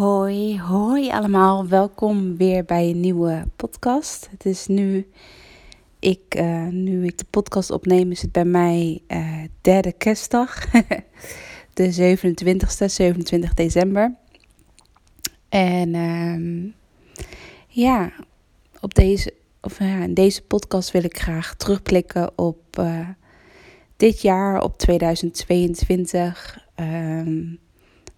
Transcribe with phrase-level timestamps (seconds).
[0.00, 1.66] Hoi, hoi allemaal.
[1.66, 4.28] Welkom weer bij een nieuwe podcast.
[4.30, 5.10] Het is nu,
[5.98, 10.70] ik, uh, nu ik de podcast opneem, is het bij mij uh, derde kerstdag.
[11.74, 14.14] de 27ste, 27 december.
[15.48, 16.74] En um,
[17.68, 18.12] ja,
[18.80, 23.08] op deze, of, in deze podcast wil ik graag terugblikken op uh,
[23.96, 26.66] dit jaar, op 2022.
[26.76, 27.58] Um,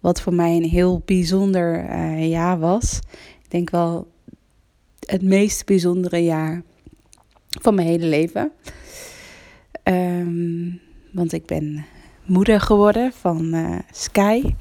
[0.03, 2.99] wat voor mij een heel bijzonder uh, jaar was.
[3.43, 4.07] Ik denk wel
[4.99, 6.61] het meest bijzondere jaar
[7.61, 8.51] van mijn hele leven.
[9.83, 11.85] Um, want ik ben
[12.25, 14.55] moeder geworden van uh, Sky.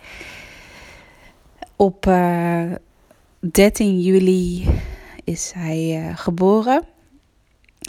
[1.76, 2.72] Op uh,
[3.40, 4.68] 13 juli
[5.24, 6.82] is hij geboren.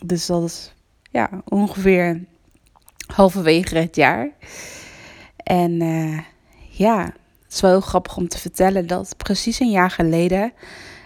[0.06, 0.74] Dus dat is
[1.12, 2.24] ja, ongeveer
[3.06, 4.30] halverwege het jaar.
[5.38, 5.82] En
[6.70, 7.14] ja,
[7.54, 10.54] het is wel heel grappig om te vertellen dat precies een jaar geleden,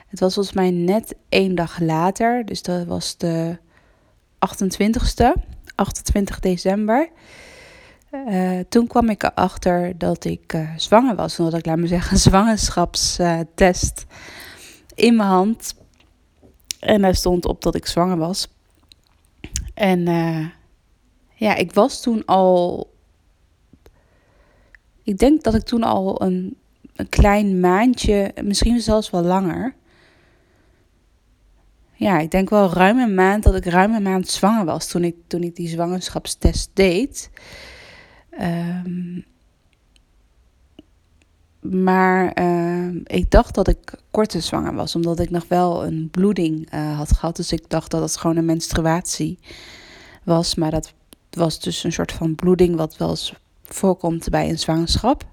[0.08, 3.58] het was volgens mij net één dag later, dus dat was de
[4.36, 5.42] 28ste,
[5.76, 7.10] 28 december.
[8.12, 11.40] Uh, toen kwam ik erachter dat ik uh, zwanger was.
[11.40, 14.06] Omdat ik, laat me zeggen, een zwangerschapstest
[14.96, 15.76] in mijn hand.
[16.80, 18.48] En daar stond op dat ik zwanger was.
[19.74, 20.48] En uh,
[21.34, 22.88] ja, ik was toen al
[25.08, 26.58] ik denk dat ik toen al een,
[26.96, 29.76] een klein maandje, misschien zelfs wel langer.
[31.94, 35.04] Ja, ik denk wel ruim een maand dat ik ruim een maand zwanger was toen
[35.04, 37.30] ik, toen ik die zwangerschapstest deed.
[38.42, 39.26] Um,
[41.60, 46.74] maar uh, ik dacht dat ik korte zwanger was, omdat ik nog wel een bloeding
[46.74, 47.36] uh, had gehad.
[47.36, 49.40] Dus ik dacht dat het gewoon een menstruatie
[50.24, 50.56] was.
[50.56, 50.94] Maar dat
[51.30, 53.16] was dus een soort van bloeding, wat wel
[53.68, 55.26] voorkomt bij een zwangerschap.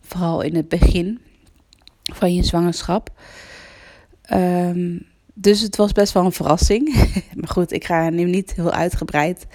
[0.00, 1.20] Vooral in het begin
[2.02, 3.10] van je zwangerschap.
[4.32, 6.94] Um, dus het was best wel een verrassing.
[7.38, 9.46] maar goed, ik ga nu niet heel uitgebreid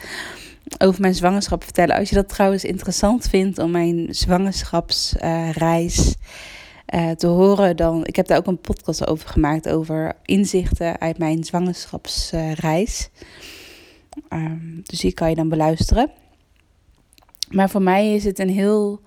[0.77, 1.95] over mijn zwangerschap vertellen.
[1.95, 6.16] Als je dat trouwens interessant vindt om mijn zwangerschapsreis
[6.95, 8.05] uh, te horen, dan.
[8.05, 9.69] Ik heb daar ook een podcast over gemaakt.
[9.69, 13.09] Over inzichten uit mijn zwangerschapsreis.
[14.29, 16.11] Um, dus die kan je dan beluisteren.
[17.53, 19.02] Maar voor mij is het een heel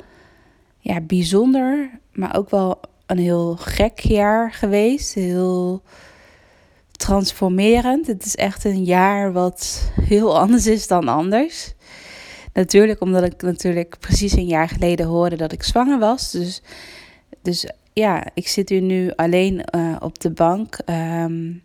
[0.79, 5.15] ja, bijzonder, maar ook wel een heel gek jaar geweest.
[5.15, 5.83] Heel
[6.91, 8.07] transformerend.
[8.07, 11.75] Het is echt een jaar wat heel anders is dan anders.
[12.53, 16.31] Natuurlijk, omdat ik natuurlijk precies een jaar geleden hoorde dat ik zwanger was.
[16.31, 16.63] Dus,
[17.43, 20.79] dus ja, ik zit hier nu alleen uh, op de bank.
[20.87, 21.63] Um,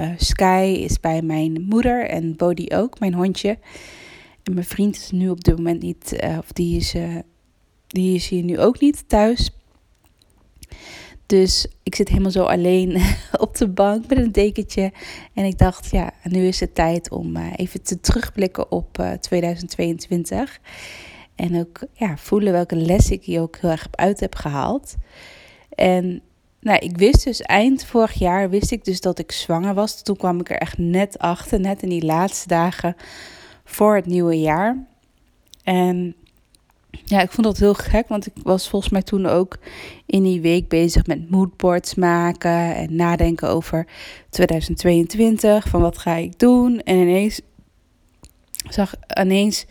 [0.00, 3.58] uh, Sky is bij mijn moeder en Bodhi ook, mijn hondje.
[4.52, 7.18] Mijn vriend is nu op dit moment niet, uh, of die is, uh,
[7.86, 9.50] die is hier nu ook niet thuis.
[11.26, 13.02] Dus ik zit helemaal zo alleen
[13.44, 14.92] op de bank met een dekentje.
[15.32, 20.60] En ik dacht, ja, nu is het tijd om uh, even te terugblikken op 2022.
[21.34, 24.96] En ook ja, voelen welke les ik hier ook heel erg uit heb gehaald.
[25.68, 26.22] En
[26.60, 30.02] nou, ik wist dus eind vorig jaar, wist ik dus dat ik zwanger was.
[30.02, 32.96] Toen kwam ik er echt net achter, net in die laatste dagen
[33.64, 34.86] voor het nieuwe jaar.
[35.62, 36.14] En
[37.04, 39.58] ja, ik vond dat heel gek, want ik was volgens mij toen ook
[40.06, 43.86] in die week bezig met moodboards maken en nadenken over
[44.30, 46.80] 2022, van wat ga ik doen.
[46.80, 47.40] En ineens
[48.68, 49.66] zag ineens,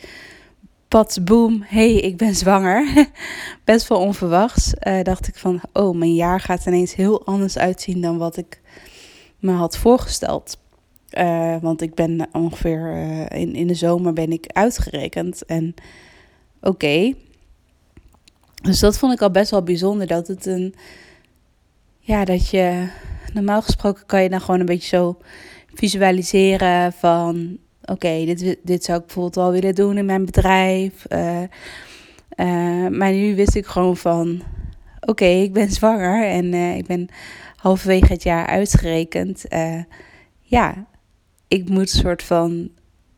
[0.88, 3.08] pat, boom, hey, ik ben zwanger.
[3.64, 4.74] Best wel onverwachts.
[4.88, 8.62] Uh, dacht ik van, oh, mijn jaar gaat ineens heel anders uitzien dan wat ik
[9.40, 10.58] me had voorgesteld.
[11.18, 15.46] Uh, want ik ben ongeveer uh, in, in de zomer ben ik uitgerekend.
[15.46, 15.74] En
[16.62, 17.14] oké.
[18.62, 20.08] Dus dat vond ik al best wel bijzonder.
[20.08, 20.76] Dat het een.
[22.00, 22.88] Ja, dat je.
[23.34, 25.18] Normaal gesproken kan je dan gewoon een beetje zo
[25.74, 27.58] visualiseren van.
[27.86, 31.06] Oké, dit, dit zou ik bijvoorbeeld wel willen doen in mijn bedrijf.
[31.10, 31.44] Uh,
[32.88, 34.42] maar nu wist ik gewoon van.
[35.00, 37.08] Oké, ik ben zwanger en ik ben
[37.56, 39.46] halverwege het jaar uitgerekend.
[40.42, 40.86] ja,
[41.54, 42.70] ik moet soort van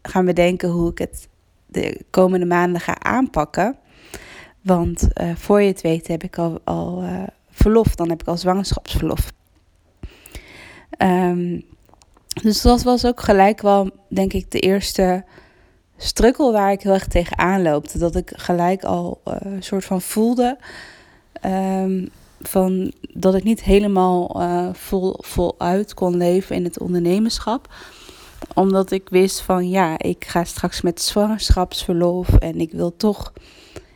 [0.02, 1.28] gaan bedenken hoe ik het
[1.66, 3.76] de komende maanden ga aanpakken.
[4.62, 8.28] Want uh, voor je het weet heb ik al, al uh, verlof, dan heb ik
[8.28, 9.32] al zwangerschapsverlof.
[10.98, 11.64] Um,
[12.42, 15.26] dus dat was ook gelijk wel, denk ik, de eerste
[15.98, 17.98] strukkel waar ik heel erg tegenaan loopte.
[17.98, 20.58] Dat ik gelijk al een soort van voelde
[21.46, 22.10] um,
[22.42, 24.44] van dat ik niet helemaal
[24.74, 27.68] vol, voluit kon leven in het ondernemerschap
[28.54, 33.34] omdat ik wist van ja, ik ga straks met zwangerschapsverlof en ik wil toch.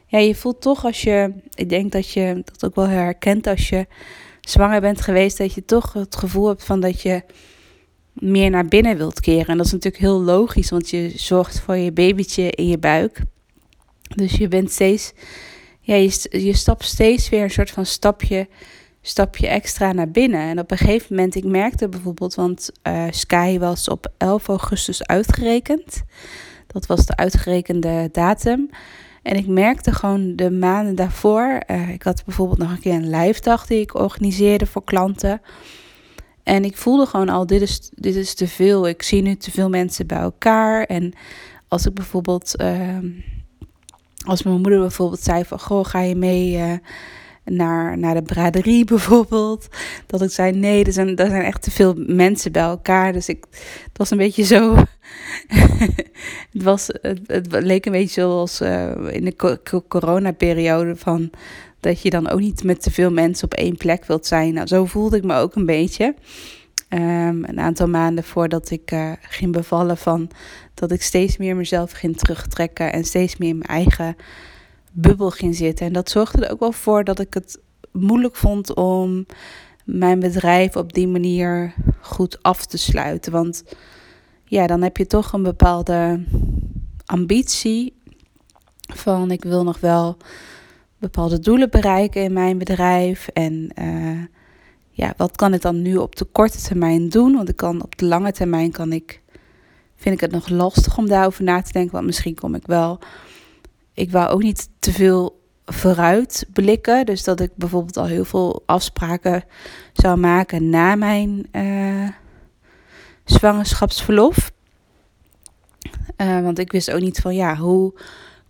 [0.08, 1.34] Ja, je voelt toch als je.
[1.54, 3.88] Ik denk dat je dat ook wel herkent als je
[4.42, 7.24] zwanger bent geweest, dat je toch het gevoel hebt van dat je
[8.14, 9.48] meer naar binnen wilt keren.
[9.48, 13.22] En dat is natuurlijk heel logisch, want je zorgt voor je babytje in je buik.
[14.16, 15.14] Dus je bent steeds,
[15.80, 18.48] ja, je, je stapt steeds weer een soort van stapje,
[19.02, 20.42] stapje extra naar binnen.
[20.42, 25.06] En op een gegeven moment, ik merkte bijvoorbeeld, want uh, Sky was op 11 augustus
[25.06, 26.04] uitgerekend.
[26.68, 28.70] Dat was de uitgerekende datum.
[29.24, 31.62] En ik merkte gewoon de maanden daarvoor.
[31.68, 35.42] Uh, ik had bijvoorbeeld nog een keer een live dag die ik organiseerde voor klanten.
[36.44, 38.88] En ik voelde gewoon al, dit is, dit is te veel.
[38.88, 40.84] Ik zie nu te veel mensen bij elkaar.
[40.84, 41.14] En
[41.68, 42.98] als ik bijvoorbeeld, uh,
[44.26, 46.74] als mijn moeder bijvoorbeeld zei van, goh, ga je mee uh,
[47.50, 49.68] naar, naar de braderie bijvoorbeeld?
[50.06, 53.14] Dat ik zei, nee, er zijn, er zijn echt te veel mensen bij elkaar.
[53.14, 53.46] Dus ik,
[53.84, 54.76] het was een beetje zo,
[56.54, 61.30] het, was, het, het, leek een beetje zoals uh, in de coronaperiode van
[61.80, 64.54] dat je dan ook niet met te veel mensen op één plek wilt zijn.
[64.54, 66.16] Nou, zo voelde ik me ook een beetje.
[66.94, 70.30] Um, een aantal maanden voordat ik uh, ging bevallen van
[70.74, 74.16] dat ik steeds meer mezelf ging terugtrekken en steeds meer in mijn eigen
[74.92, 75.86] bubbel ging zitten.
[75.86, 77.60] En dat zorgde er ook wel voor dat ik het
[77.92, 79.26] moeilijk vond om
[79.86, 83.32] mijn bedrijf op die manier goed af te sluiten.
[83.32, 83.64] Want
[84.46, 86.24] ja, dan heb je toch een bepaalde
[87.06, 87.94] ambitie
[88.94, 90.18] van ik wil nog wel
[90.98, 93.28] bepaalde doelen bereiken in mijn bedrijf.
[93.28, 94.24] En uh,
[94.90, 97.36] ja, wat kan ik dan nu op de korte termijn doen?
[97.36, 99.22] Want ik kan op de lange termijn kan ik,
[99.96, 101.92] vind ik het nog lastig om daarover na te denken.
[101.92, 103.00] Want misschien kom ik wel.
[104.00, 107.06] Ik wou ook niet te veel vooruit blikken.
[107.06, 109.44] Dus dat ik bijvoorbeeld al heel veel afspraken
[109.94, 112.10] zou maken na mijn uh,
[113.24, 114.52] zwangerschapsverlof.
[116.18, 117.94] Uh, want ik wist ook niet van ja, hoe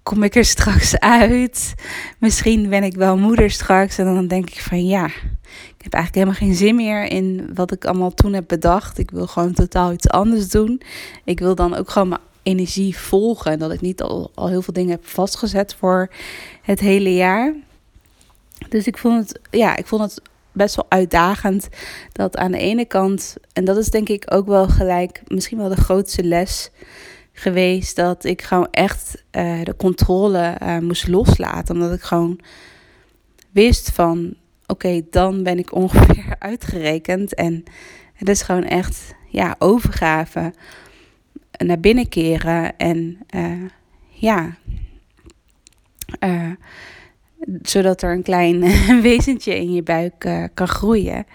[0.03, 1.73] kom ik er straks uit?
[2.19, 3.97] Misschien ben ik wel moeder straks.
[3.97, 7.71] En dan denk ik van ja, ik heb eigenlijk helemaal geen zin meer in wat
[7.71, 8.97] ik allemaal toen heb bedacht.
[8.97, 10.81] Ik wil gewoon totaal iets anders doen.
[11.23, 13.51] Ik wil dan ook gewoon mijn energie volgen.
[13.51, 16.09] En dat ik niet al, al heel veel dingen heb vastgezet voor
[16.61, 17.53] het hele jaar.
[18.69, 20.21] Dus ik vond het, ja, ik vond het
[20.51, 21.69] best wel uitdagend
[22.11, 25.69] dat aan de ene kant, en dat is denk ik ook wel gelijk misschien wel
[25.69, 26.71] de grootste les
[27.33, 31.75] geweest dat ik gewoon echt uh, de controle uh, moest loslaten.
[31.75, 32.39] Omdat ik gewoon
[33.51, 34.33] wist van
[34.65, 37.33] oké, dan ben ik ongeveer uitgerekend.
[37.33, 37.63] En
[38.13, 40.53] het is gewoon echt ja, overgave.
[41.65, 43.69] Naar binnen keren en uh,
[44.09, 44.57] ja.
[47.61, 48.59] zodat er een klein
[49.01, 51.25] wezentje in je buik kan groeien.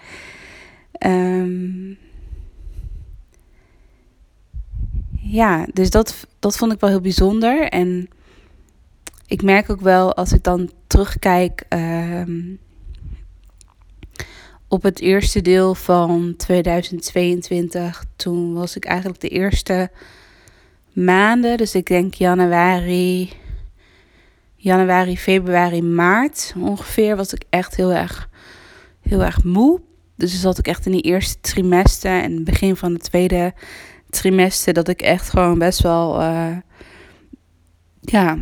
[1.05, 1.97] Um,
[5.27, 7.67] ja, dus dat, dat vond ik wel heel bijzonder.
[7.69, 8.09] En
[9.27, 12.21] ik merk ook wel als ik dan terugkijk uh,
[14.67, 18.05] op het eerste deel van 2022.
[18.15, 19.91] Toen was ik eigenlijk de eerste
[20.93, 23.33] maanden, dus ik denk januari,
[24.55, 28.29] januari, februari, maart ongeveer, was ik echt heel erg,
[29.01, 29.81] heel erg moe.
[30.15, 33.53] Dus dan zat ik echt in die eerste trimester en begin van de tweede
[34.09, 36.57] trimester dat ik echt gewoon best wel uh,
[38.01, 38.37] ja,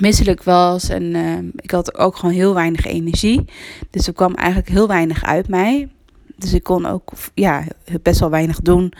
[0.00, 0.88] misselijk was.
[0.88, 3.44] En uh, ik had ook gewoon heel weinig energie.
[3.90, 5.88] Dus er kwam eigenlijk heel weinig uit mij.
[6.36, 7.64] Dus ik kon ook ja,
[8.02, 8.92] best wel weinig doen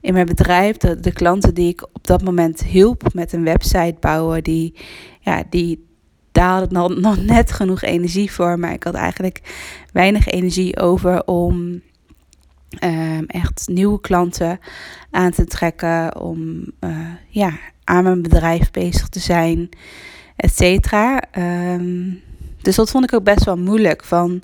[0.00, 0.76] in mijn bedrijf.
[0.76, 4.74] De, klanten die ik op dat moment hielp met een website bouwen, die,
[5.20, 5.86] ja, die,
[6.32, 8.58] daar nog, net genoeg energie voor.
[8.58, 9.40] Maar ik had eigenlijk
[9.92, 11.80] weinig energie over om
[12.84, 14.58] um, echt nieuwe klanten
[15.10, 19.68] aan te trekken, om uh, ja, aan mijn bedrijf bezig te zijn,
[20.36, 21.22] et cetera.
[21.38, 22.22] Um,
[22.62, 24.04] dus dat vond ik ook best wel moeilijk.
[24.04, 24.42] Van,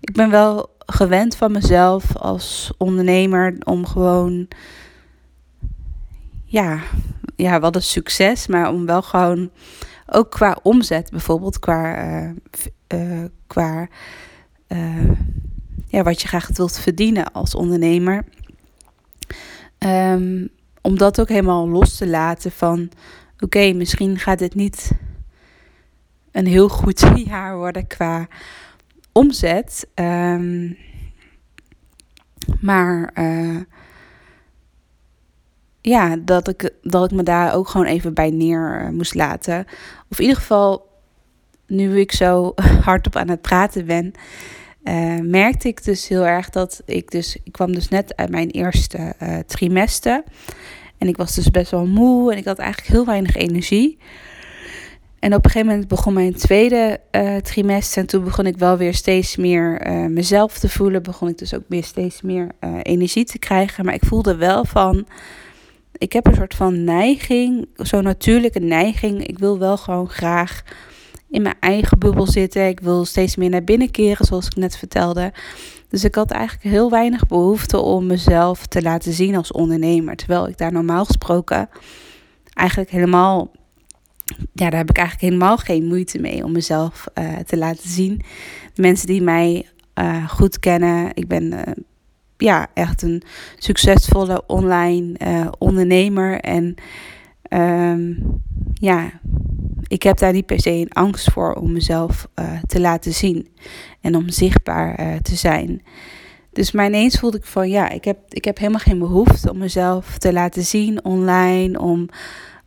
[0.00, 4.48] ik ben wel gewend van mezelf als ondernemer om gewoon,
[6.44, 6.78] ja,
[7.36, 9.50] ja, wat een succes, maar om wel gewoon,
[10.06, 12.30] ook qua omzet bijvoorbeeld, qua, uh,
[12.94, 13.88] uh, qua
[15.86, 18.24] ja, wat je graag wilt verdienen als ondernemer.
[19.78, 20.48] Um,
[20.82, 22.90] om dat ook helemaal los te laten van
[23.38, 24.90] oké, misschien gaat dit niet
[26.32, 28.28] een heel goed jaar worden qua
[29.12, 29.86] omzet.
[29.94, 30.76] Um,
[32.60, 33.60] maar uh,
[35.80, 39.66] ja, dat ik, dat ik me daar ook gewoon even bij neer uh, moest laten.
[40.10, 40.88] Of in ieder geval,
[41.66, 42.52] nu ik zo
[42.84, 44.12] hardop aan het praten ben,
[44.84, 48.50] uh, merkte ik dus heel erg dat ik dus, ik kwam dus net uit mijn
[48.50, 49.14] eerste
[49.46, 50.22] trimester.
[51.04, 53.98] En ik was dus best wel moe en ik had eigenlijk heel weinig energie.
[55.18, 58.02] En op een gegeven moment begon mijn tweede uh, trimester.
[58.02, 61.02] En toen begon ik wel weer steeds meer uh, mezelf te voelen.
[61.02, 63.84] Begon ik dus ook weer steeds meer uh, energie te krijgen.
[63.84, 65.06] Maar ik voelde wel van.
[65.92, 69.26] Ik heb een soort van neiging, zo'n natuurlijke neiging.
[69.26, 70.62] Ik wil wel gewoon graag
[71.30, 72.68] in mijn eigen bubbel zitten.
[72.68, 75.32] Ik wil steeds meer naar binnen keren, zoals ik net vertelde.
[75.94, 80.16] Dus ik had eigenlijk heel weinig behoefte om mezelf te laten zien als ondernemer.
[80.16, 81.68] Terwijl ik daar normaal gesproken
[82.52, 83.50] eigenlijk helemaal.
[84.52, 88.22] Ja, daar heb ik eigenlijk helemaal geen moeite mee om mezelf uh, te laten zien.
[88.74, 89.66] Mensen die mij
[89.98, 91.60] uh, goed kennen, ik ben uh,
[92.36, 93.22] ja, echt een
[93.58, 95.16] succesvolle online
[95.58, 96.40] ondernemer.
[96.40, 96.74] En
[97.48, 98.42] um,
[98.74, 99.10] ja,
[99.86, 103.48] ik heb daar niet per se een angst voor om mezelf uh, te laten zien
[104.00, 105.82] en om zichtbaar uh, te zijn.
[106.52, 109.58] Dus maar ineens voelde ik van ja, ik heb, ik heb helemaal geen behoefte om
[109.58, 112.08] mezelf te laten zien online, om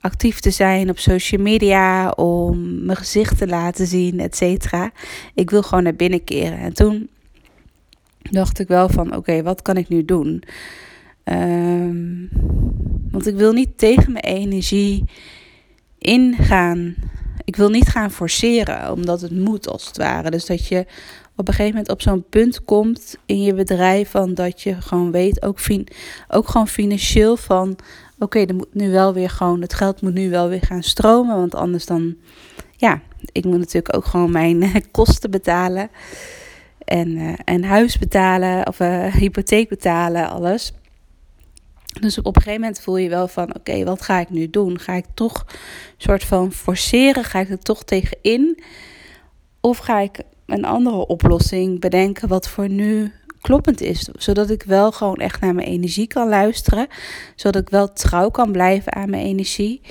[0.02, 4.92] actief te zijn op social media, om mijn gezicht te laten zien, et cetera.
[5.34, 6.58] Ik wil gewoon naar binnen keren.
[6.58, 7.10] En toen
[8.22, 10.44] dacht ik wel van oké, wat kan ik nu doen?
[11.24, 12.30] Um,
[13.12, 15.04] want ik wil niet tegen mijn energie
[15.98, 16.96] ingaan.
[17.44, 20.32] Ik wil niet gaan forceren, omdat het moet als het ware.
[20.32, 20.86] Dus dat je
[21.36, 25.12] op een gegeven moment op zo'n punt komt in je bedrijf van dat je gewoon
[25.12, 25.88] weet, ook, fin
[26.28, 27.78] ook gewoon financieel van
[28.20, 31.36] oké, er moet nu wel weer gewoon, het geld moet nu wel weer gaan stromen,
[31.36, 32.16] want anders dan,
[32.76, 33.02] ja,
[33.32, 35.90] ik moet natuurlijk ook gewoon mijn kosten betalen
[36.86, 40.74] en, uh, en huis betalen of uh, hypotheek betalen, alles.
[42.00, 44.80] Dus op een gegeven moment voel je wel van: oké, wat ga ik nu doen?
[44.80, 45.56] Ga ik toch een
[45.98, 47.24] soort van forceren?
[47.24, 48.64] Ga ik er toch tegenin?
[49.62, 53.12] Of ga ik een andere oplossing bedenken wat voor nu
[53.42, 54.10] kloppend is?
[54.18, 56.88] Zodat ik wel gewoon echt naar mijn energie kan luisteren.
[57.36, 59.82] Zodat ik wel trouw kan blijven aan mijn energie.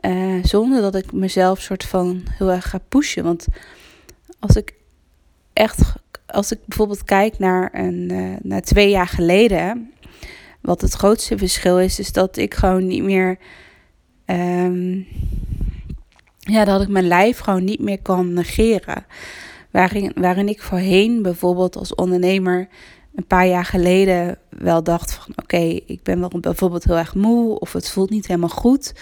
[0.00, 3.24] Uh, zonder dat ik mezelf soort van heel erg ga pushen.
[3.24, 3.46] Want
[4.38, 4.74] als ik
[5.52, 5.92] echt,
[6.26, 9.92] als ik bijvoorbeeld kijk naar, een, uh, naar twee jaar geleden
[10.66, 13.38] wat het grootste verschil is, is dat ik gewoon niet meer.
[14.26, 15.06] Um,
[16.38, 19.06] ja, dat ik mijn lijf gewoon niet meer kan negeren.
[19.70, 22.68] Waarin, waarin ik voorheen bijvoorbeeld als ondernemer
[23.14, 27.58] een paar jaar geleden wel dacht van oké, ik ben wel bijvoorbeeld heel erg moe
[27.58, 28.92] of het voelt niet helemaal goed.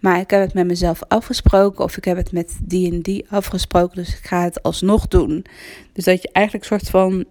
[0.00, 3.26] Maar ik heb het met mezelf afgesproken of ik heb het met die en die
[3.28, 5.44] afgesproken, dus ik ga het alsnog doen.
[5.92, 7.24] Dus dat je eigenlijk een soort van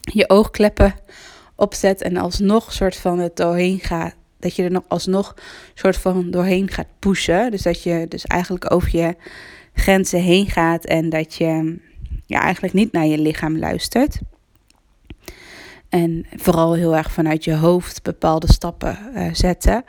[0.00, 0.94] je oogkleppen
[1.56, 4.14] opzet en alsnog soort van het doorheen gaat.
[4.38, 5.34] Dat je er nog alsnog
[5.74, 7.50] soort van doorheen gaat pushen.
[7.50, 9.14] Dus dat je dus eigenlijk over je
[9.74, 11.78] grenzen heen gaat en dat je
[12.26, 14.20] ja, eigenlijk niet naar je lichaam luistert.
[15.88, 19.84] En vooral heel erg vanuit je hoofd bepaalde stappen uh, zetten.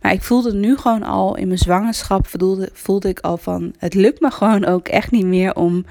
[0.00, 3.94] Maar ik voelde nu gewoon al in mijn zwangerschap, voelde, voelde ik al van, het
[3.94, 5.84] lukt me gewoon ook echt niet meer om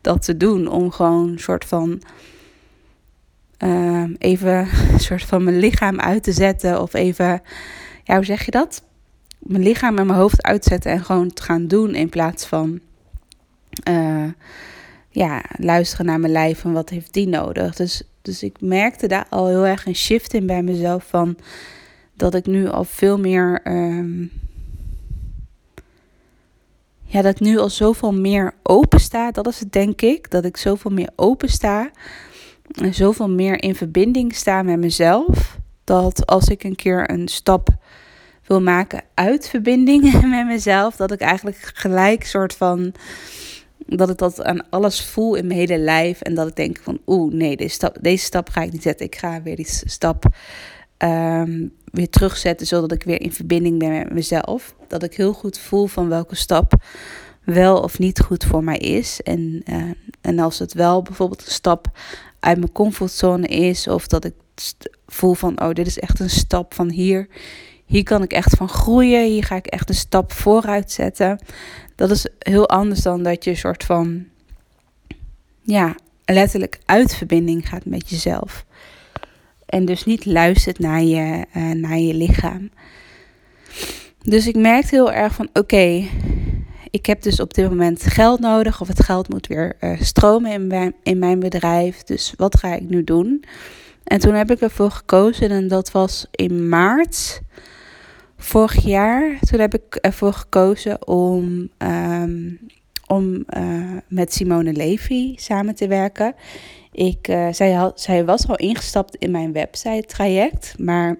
[0.00, 0.68] dat te doen.
[0.68, 2.02] Om gewoon een soort van
[3.64, 6.80] uh, even een soort van mijn lichaam uit te zetten.
[6.82, 7.42] Of even,
[8.04, 8.82] ja, hoe zeg je dat?
[9.38, 11.94] Mijn lichaam en mijn hoofd uitzetten en gewoon te gaan doen.
[11.94, 12.80] In plaats van
[13.88, 14.24] uh,
[15.10, 17.74] ja, luisteren naar mijn lijf en wat heeft die nodig.
[17.74, 21.04] Dus, dus ik merkte daar al heel erg een shift in bij mezelf.
[21.08, 21.36] Van
[22.14, 23.60] dat ik nu al veel meer.
[23.64, 24.30] Um,
[27.04, 29.30] ja, dat ik nu al zoveel meer open sta.
[29.30, 30.30] Dat is het, denk ik.
[30.30, 31.90] Dat ik zoveel meer open sta
[32.90, 35.58] zoveel meer in verbinding sta met mezelf.
[35.84, 37.68] Dat als ik een keer een stap
[38.46, 40.02] wil maken uit verbinding
[40.36, 42.92] met mezelf, dat ik eigenlijk gelijk soort van.
[43.86, 46.20] Dat ik dat aan alles voel in mijn hele lijf.
[46.20, 49.06] En dat ik denk van oeh, nee, deze stap, deze stap ga ik niet zetten.
[49.06, 50.24] Ik ga weer die stap
[50.98, 54.74] um, weer terugzetten, zodat ik weer in verbinding ben met mezelf.
[54.88, 56.74] Dat ik heel goed voel van welke stap
[57.44, 59.20] wel of niet goed voor mij is.
[59.22, 59.82] En, uh,
[60.20, 61.86] en als het wel bijvoorbeeld een stap
[62.40, 63.88] uit mijn comfortzone is.
[63.88, 64.34] Of dat ik
[65.06, 67.28] voel van, oh, dit is echt een stap van hier.
[67.84, 69.24] Hier kan ik echt van groeien.
[69.24, 71.38] Hier ga ik echt een stap vooruit zetten.
[71.94, 74.24] Dat is heel anders dan dat je een soort van,
[75.62, 78.64] ja, letterlijk uit verbinding gaat met jezelf.
[79.66, 82.70] En dus niet luistert naar je, uh, naar je lichaam.
[84.22, 86.08] Dus ik merkte heel erg van, oké,
[86.90, 90.52] ik heb dus op dit moment geld nodig of het geld moet weer uh, stromen
[90.52, 92.02] in mijn, in mijn bedrijf.
[92.02, 93.44] Dus wat ga ik nu doen?
[94.04, 97.40] En toen heb ik ervoor gekozen en dat was in maart
[98.36, 99.38] vorig jaar.
[99.40, 102.58] Toen heb ik ervoor gekozen om, um,
[103.06, 106.34] om uh, met Simone Levy samen te werken.
[106.92, 111.16] Ik, uh, zij, had, zij was al ingestapt in mijn website traject, maar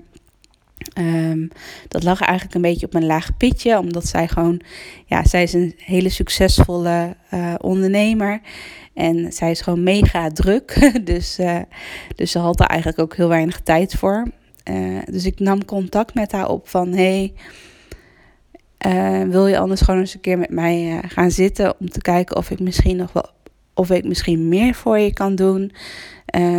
[0.99, 1.49] Um,
[1.89, 4.61] dat lag eigenlijk een beetje op een laag pitje, omdat zij gewoon,
[5.07, 8.41] ja, zij is een hele succesvolle uh, ondernemer.
[8.95, 10.91] En zij is gewoon mega druk.
[11.05, 11.61] dus, uh,
[12.15, 14.27] dus ze had er eigenlijk ook heel weinig tijd voor.
[14.71, 17.33] Uh, dus ik nam contact met haar op van hey,
[19.29, 22.51] wil je anders gewoon eens een keer met mij gaan zitten om te kijken of
[22.51, 23.31] ik misschien nog wel
[23.75, 25.73] of ik misschien meer voor je kan doen.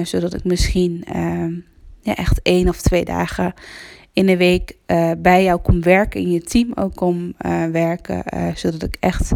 [0.03, 1.53] zodat ik misschien ehm,
[2.01, 3.53] ja, echt één of twee dagen
[4.19, 8.23] in de week uh, bij jou kom werken, in je team ook kom uh, werken,
[8.33, 9.31] uh, zodat ik echt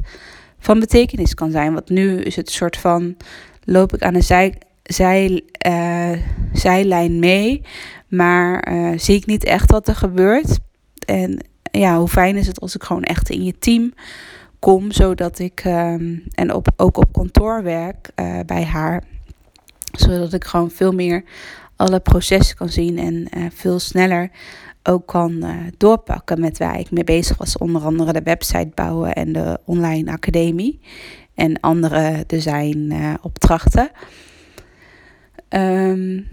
[0.59, 1.73] van betekenis kan zijn.
[1.73, 3.17] Want nu is het soort van,
[3.63, 5.43] loop ik aan de zij, zij,
[6.53, 7.61] zijlijn mee,
[8.07, 10.59] maar zie ik niet echt wat er gebeurt.
[11.05, 13.93] En ja, hoe fijn is het als ik gewoon echt in je team
[14.59, 18.11] kom, zodat ik, um, en op, ook op kantoor werk
[18.45, 19.03] bij haar,
[19.91, 21.23] zodat ik gewoon veel meer
[21.83, 24.29] alle processen kan zien en veel sneller
[24.83, 27.57] ook kan uh, doorpakken met waar ik mee bezig was.
[27.57, 30.79] Onder andere de website bouwen en de online academie.
[31.35, 33.89] En andere design uh, opdrachten.
[35.49, 36.27] Um,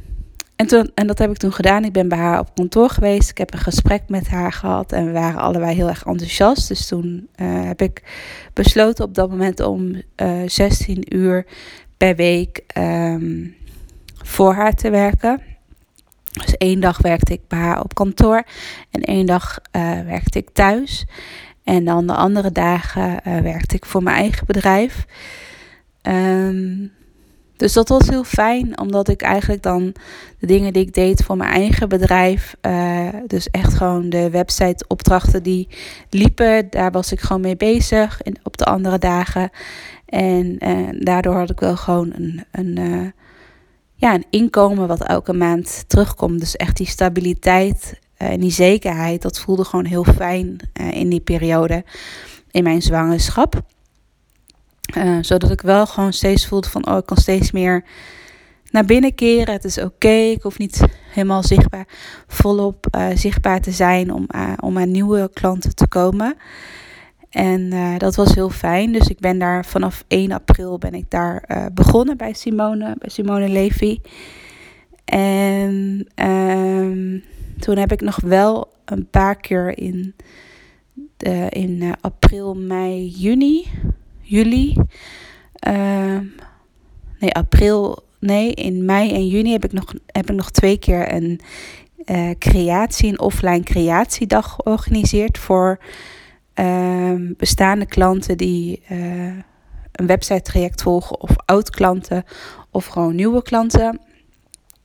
[0.57, 1.85] en, toen, en dat heb ik toen gedaan.
[1.85, 3.31] Ik ben bij haar op kantoor geweest.
[3.31, 4.93] Ik heb een gesprek met haar gehad.
[4.93, 6.69] En we waren allebei heel erg enthousiast.
[6.69, 8.03] Dus toen heb ik
[8.53, 10.03] besloten op dat moment om
[10.47, 11.47] 16 uur
[11.97, 13.55] per week um,
[14.25, 15.43] voor haar te werken.
[16.33, 18.43] Dus één dag werkte ik bij haar op kantoor
[18.91, 21.07] en één dag uh, werkte ik thuis.
[21.65, 25.07] En dan de andere dagen uh, werkte ik voor mijn eigen bedrijf.
[26.03, 26.93] Um,
[27.57, 29.95] dus dat was heel fijn, omdat ik eigenlijk dan
[30.39, 34.85] de dingen die ik deed voor mijn eigen bedrijf, uh, dus echt gewoon de website
[34.89, 35.69] opdrachten die
[36.11, 39.51] liepen, daar was ik gewoon mee bezig in, op de andere dagen.
[40.07, 40.59] En
[40.99, 43.13] daardoor had ik wel gewoon een, een
[44.01, 46.41] ja, een inkomen wat elke maand terugkomt.
[46.41, 51.09] Dus echt die stabiliteit uh, en die zekerheid, dat voelde gewoon heel fijn uh, in
[51.09, 51.85] die periode
[52.51, 53.61] in mijn zwangerschap.
[54.97, 57.85] Uh, zodat ik wel gewoon steeds voelde van, oh, ik kan steeds meer
[58.71, 59.55] naar binnen keren.
[59.55, 61.87] Het is oké, ik hoef niet helemaal zichtbaar,
[62.27, 64.27] volop zichtbaar te zijn om,
[64.61, 66.37] om aan nieuwe klanten te komen.
[67.31, 68.93] En uh, dat was heel fijn.
[68.93, 73.09] Dus ik ben daar vanaf 1 april ben ik daar uh, begonnen bij Simone, bij
[73.09, 74.01] Simone Levy.
[75.05, 77.25] En um,
[77.59, 80.15] toen heb ik nog wel een paar keer in,
[81.17, 83.67] de, in april, mei, juni,
[84.21, 84.77] juli.
[87.19, 88.09] nee, april.
[88.19, 91.41] Nee, in mei en juni heb ik nog, heb ik nog twee keer een
[92.39, 95.79] creatie, een offline creatiedag georganiseerd voor
[96.61, 99.33] Ehm, bestaande klanten die uh,
[99.93, 102.25] een website traject volgen of oud klanten
[102.71, 104.01] of gewoon nieuwe klanten.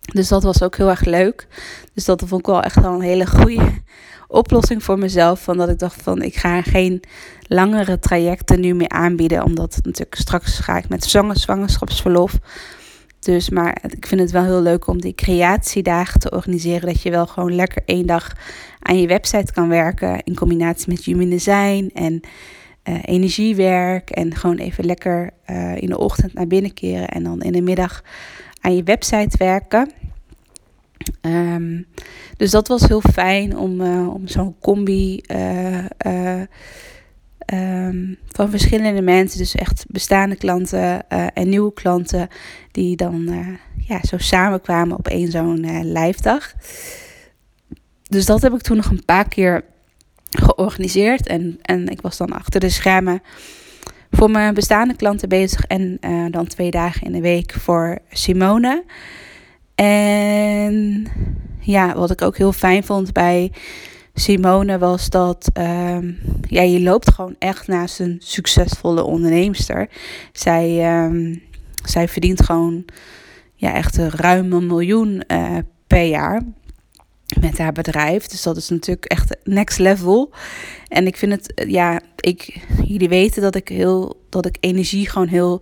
[0.01, 1.47] Dus dat was ook heel erg leuk.
[1.93, 3.71] Dus dat vond ik wel echt wel een hele goede
[4.27, 5.43] oplossing voor mezelf.
[5.43, 7.03] Van dat ik dacht van ik ga geen
[7.47, 9.43] langere trajecten nu meer aanbieden.
[9.43, 12.39] Omdat natuurlijk straks ga ik met zwangerschapsverlof.
[13.25, 16.87] Dus maar ik vind het wel heel leuk om die creatiedagen te organiseren.
[16.87, 18.31] Dat je wel gewoon lekker één dag
[18.79, 20.23] aan je website kan werken.
[20.23, 22.21] In combinatie met human design en
[22.83, 24.09] uh, energiewerk.
[24.09, 27.07] En gewoon even lekker uh, in de ochtend naar binnen keren.
[27.07, 28.03] En dan in de middag
[28.61, 29.91] aan je website werken.
[31.21, 31.85] Um,
[32.37, 35.21] dus dat was heel fijn om, uh, om zo'n combi
[37.53, 42.27] Um, van verschillende mensen, dus echt bestaande klanten uh, en nieuwe klanten,
[42.71, 43.47] die dan uh,
[43.87, 46.53] ja, zo samenkwamen op één zo'n uh, lijfdag.
[48.03, 49.63] Dus dat heb ik toen nog een paar keer
[50.29, 51.27] georganiseerd.
[51.27, 53.21] En, en ik was dan achter de schermen
[54.11, 55.65] voor mijn bestaande klanten bezig.
[55.65, 55.99] En
[56.31, 58.83] dan twee dagen in de week voor Simone.
[59.75, 61.07] En
[61.59, 63.51] ja, wat ik ook heel fijn vond bij
[64.17, 69.89] Simone was dat um, ja, je loopt gewoon echt naast een succesvolle onderneemster.
[70.31, 71.43] Zij, um,
[71.83, 72.85] zij verdient gewoon
[73.53, 76.41] ja, echt ruim een miljoen uh, per jaar
[77.41, 78.27] met haar bedrijf.
[78.27, 80.33] Dus dat is natuurlijk echt next level.
[80.87, 85.27] En ik vind het, ja, ik, jullie weten dat ik heel, dat ik energie gewoon
[85.27, 85.61] heel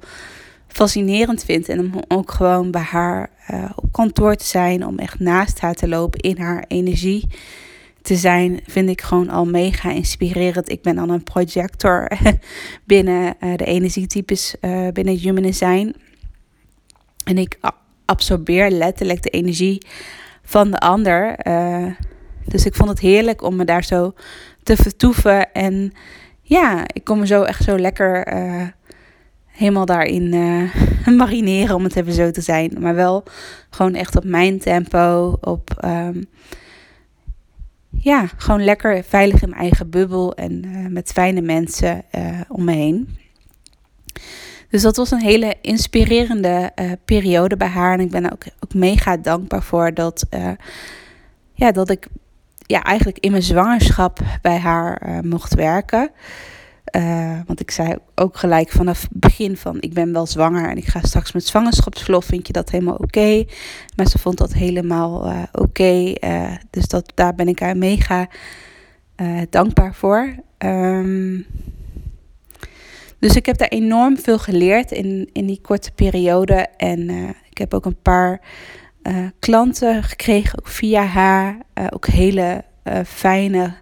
[0.68, 1.70] fascinerend vind.
[1.70, 5.74] En om ook gewoon bij haar uh, op kantoor te zijn, om echt naast haar
[5.74, 7.28] te lopen in haar energie
[8.04, 10.70] te zijn, vind ik gewoon al mega inspirerend.
[10.70, 12.08] Ik ben dan een projector
[12.86, 15.96] binnen uh, de energietypes uh, binnen Human Design.
[17.24, 17.58] En ik
[18.06, 19.86] absorbeer letterlijk de energie
[20.44, 21.48] van de ander.
[21.48, 21.86] Uh,
[22.46, 24.14] dus ik vond het heerlijk om me daar zo
[24.64, 25.52] te vertoeven.
[25.52, 25.94] En
[26.42, 28.34] ja, ik kom me zo echt zo lekker
[29.48, 30.30] helemaal daarin
[31.18, 32.76] marineren, om het even zo te zijn.
[32.80, 33.24] Maar wel
[33.70, 35.84] gewoon echt op mijn tempo, op...
[35.86, 36.28] Um,
[38.04, 42.04] ja, gewoon lekker veilig in mijn eigen bubbel en met fijne mensen
[42.48, 43.18] om me heen.
[44.70, 46.72] Dus dat was een hele inspirerende
[47.06, 47.94] periode bij haar.
[47.94, 50.26] En ik ben ook, ook mega dankbaar voor dat,
[51.54, 52.08] ja, dat ik
[52.66, 56.12] ja, eigenlijk in mijn zwangerschap bij haar mocht werken.
[56.96, 60.78] Uh, want ik zei ook gelijk vanaf het begin van ik ben wel zwanger en
[60.78, 62.26] ik ga straks met zwangerschapsverlof.
[62.26, 63.46] Vind je dat helemaal oké?
[63.96, 66.14] Maar ze vond dat helemaal uh, oké.
[66.20, 68.28] Uh, dus dat, daar ben ik haar mega
[69.50, 70.36] dankbaar voor.
[70.58, 71.46] Um,
[73.20, 76.68] dus ik heb daar enorm veel geleerd in, in die korte periode.
[76.78, 77.10] En
[77.50, 78.42] ik heb ook een paar
[79.40, 81.58] klanten gekregen, ook via haar.
[81.90, 82.64] ook hele
[83.06, 83.74] fijne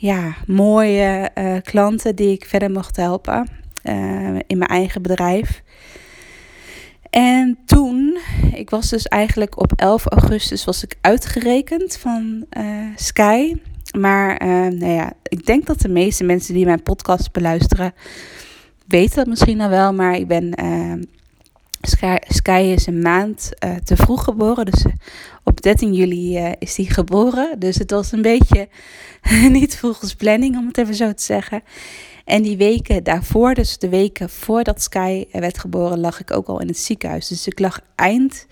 [0.00, 3.48] ja, mooie uh, klanten die ik verder mocht helpen
[3.84, 5.62] uh, in mijn eigen bedrijf.
[7.10, 8.18] En toen,
[8.54, 13.54] ik was dus eigenlijk op 11 augustus was ik uitgerekend van uh, Sky.
[13.98, 17.92] Maar nou ja, ik denk dat de meeste mensen die mijn podcast beluisteren
[18.86, 19.92] weten dat misschien al wel.
[19.92, 20.54] Maar ik ben
[21.80, 24.64] Sky, is een maand uh, te vroeg geboren.
[24.64, 24.92] Dus uh,
[25.44, 27.58] op 13 juli uh, is hij geboren.
[27.58, 28.68] Dus het was een beetje
[29.50, 31.62] niet volgens planning, om het even zo te zeggen.
[32.24, 36.60] En die weken daarvoor, dus de weken voordat Sky werd geboren, lag ik ook al
[36.60, 37.28] in het ziekenhuis.
[37.28, 38.46] Dus ik lag eind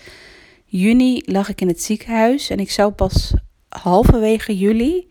[0.64, 2.50] juni lag ik in het ziekenhuis.
[2.50, 3.34] En ik zou pas
[3.68, 5.08] halverwege juli,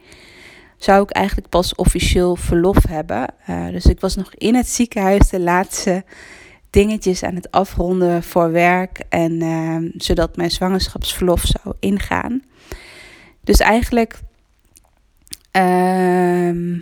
[0.77, 3.27] zou ik eigenlijk pas officieel verlof hebben.
[3.71, 6.03] dus ik was nog in het ziekenhuis de laatste
[6.75, 9.03] dingetjes aan het afronden voor werk.
[9.09, 12.41] En uh, zodat mijn zwangerschapsverlof zou ingaan.
[13.43, 14.19] Dus eigenlijk.
[15.57, 16.79] Uh,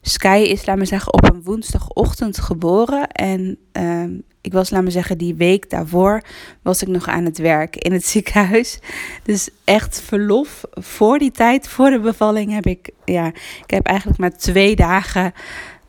[0.00, 3.08] Sky is, laat me zeggen, op een woensdagochtend geboren.
[3.08, 6.22] En uh, ik was, laat me zeggen, die week daarvoor
[6.62, 8.78] was ik nog aan het werk in het ziekenhuis.
[9.22, 13.26] Dus echt verlof voor die tijd, voor de bevalling, heb ik, ja,
[13.64, 15.32] ik heb eigenlijk maar twee dagen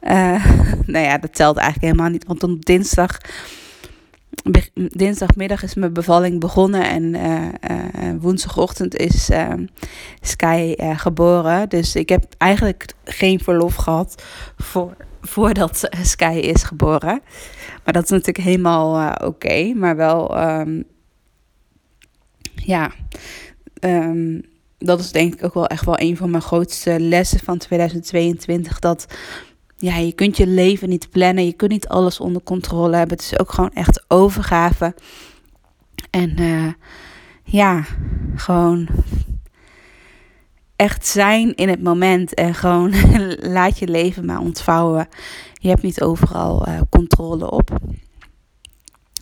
[0.06, 0.46] uh,
[0.94, 2.26] nou ja, dat telt eigenlijk helemaal niet.
[2.28, 3.18] Want op dinsdag,
[4.74, 6.90] dinsdagmiddag is mijn bevalling begonnen.
[6.90, 9.30] En uh, woensdagochtend is
[10.22, 11.70] Sky geboren.
[11.70, 14.24] Dus ik heb eigenlijk geen verlof gehad
[14.58, 17.22] voor, voordat Sky is geboren.
[17.84, 19.74] Maar dat is natuurlijk helemaal oké.
[19.74, 20.84] maar wel, um,
[22.56, 22.92] ja...
[23.80, 24.42] Um,
[24.78, 28.80] dat is denk ik ook wel echt wel een van mijn grootste lessen van 2022.
[28.80, 29.08] Dat
[29.78, 31.46] ja, je kunt je leven niet plannen.
[31.46, 33.18] Je kunt niet alles onder controle hebben.
[33.18, 34.96] Het is ook gewoon echt overgave.
[36.10, 36.74] En uh,
[37.44, 37.86] ja,
[38.36, 38.88] gewoon
[40.76, 42.34] echt zijn in het moment.
[42.34, 42.94] En gewoon
[43.58, 45.08] laat je leven maar ontvouwen.
[45.54, 47.78] Je hebt niet overal uh, controle op.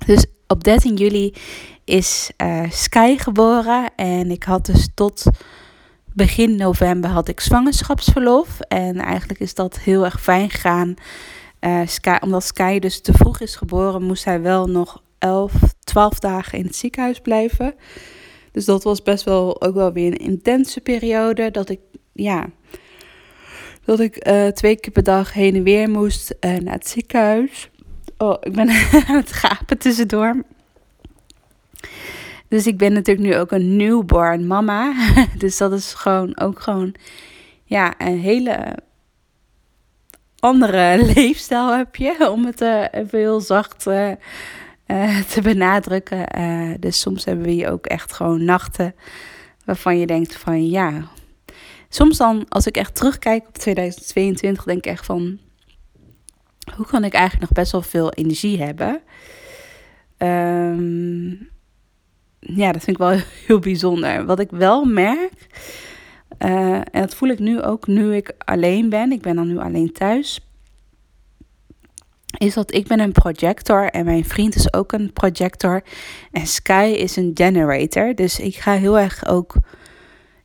[0.06, 1.34] Dus op 13 juli
[1.86, 3.92] is uh, Sky geboren.
[3.96, 5.26] En ik had dus tot
[6.13, 8.60] begin november had ik zwangerschapsverlof.
[8.60, 10.93] En eigenlijk is dat heel erg fijn gegaan.
[11.86, 16.58] Sky, omdat Sky dus te vroeg is geboren, moest hij wel nog 11, 12 dagen
[16.58, 17.76] in het ziekenhuis blijven.
[18.52, 21.52] Dus dat was best wel ook wel weer een intense periode.
[21.52, 21.80] Dat ik,
[22.13, 22.49] ja,
[23.86, 27.69] dat ik uh, twee keer per dag heen en weer moest uh, naar het ziekenhuis.
[28.17, 28.69] Oh, ik ben
[29.08, 30.43] aan het gapen tussendoor.
[32.54, 34.94] Dus ik ben natuurlijk nu ook een newborn mama.
[35.38, 36.96] dus dat is gewoon ook gewoon
[37.63, 38.78] ja, een hele
[40.39, 42.30] andere leefstijl heb je.
[42.32, 44.12] Om het uh, even heel zacht uh,
[44.88, 46.28] uh, te benadrukken.
[46.80, 48.96] dus soms hebben we hier ook echt gewoon nachten
[49.66, 51.08] waarvan je denkt van ja.
[51.89, 55.39] Soms dan, als ik echt terugkijk op 2022, denk ik echt van...
[56.76, 59.02] Hoe kan ik eigenlijk nog best wel veel energie hebben?
[60.18, 61.52] Um,
[62.45, 64.25] ja, dat vind ik wel heel bijzonder.
[64.25, 65.47] Wat ik wel merk,
[66.39, 69.58] uh, en dat voel ik nu ook nu ik alleen ben, ik ben dan nu
[69.58, 70.39] alleen thuis,
[72.38, 75.84] is dat ik ben een projector en mijn vriend is ook een projector
[76.32, 78.15] en Sky is een generator.
[78.15, 79.56] Dus ik ga heel erg ook,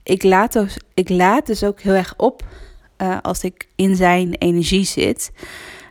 [0.02, 2.42] ik laat dus, ik laat dus ook heel erg op
[3.02, 5.30] uh, als ik in zijn energie zit.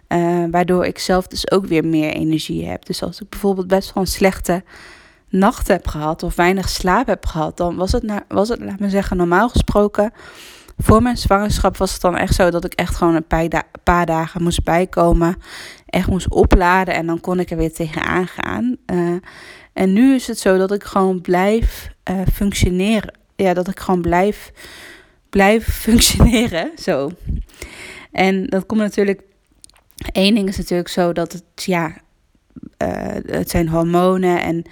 [0.09, 2.85] Uh, waardoor ik zelf dus ook weer meer energie heb.
[2.85, 4.63] Dus als ik bijvoorbeeld best wel een slechte
[5.29, 8.89] nacht heb gehad of weinig slaap heb gehad, dan was het, was het, laat me
[8.89, 10.13] zeggen, normaal gesproken.
[10.77, 14.43] Voor mijn zwangerschap was het dan echt zo dat ik echt gewoon een paar, dagen
[14.43, 15.37] moest bijkomen.
[15.85, 18.77] Echt moest opladen en dan kon ik er weer tegenaan gaan.
[18.91, 19.15] Uh,
[19.73, 23.13] en nu is het zo dat ik gewoon blijf uh, functioneren.
[23.35, 24.51] Ja, dat ik gewoon blijf,
[25.29, 26.71] blijf functioneren.
[26.77, 27.11] Zo.
[28.11, 29.21] En dat komt natuurlijk.
[30.11, 31.95] Eén ding is natuurlijk zo dat het, ja,
[32.83, 34.65] uh, het zijn hormonen en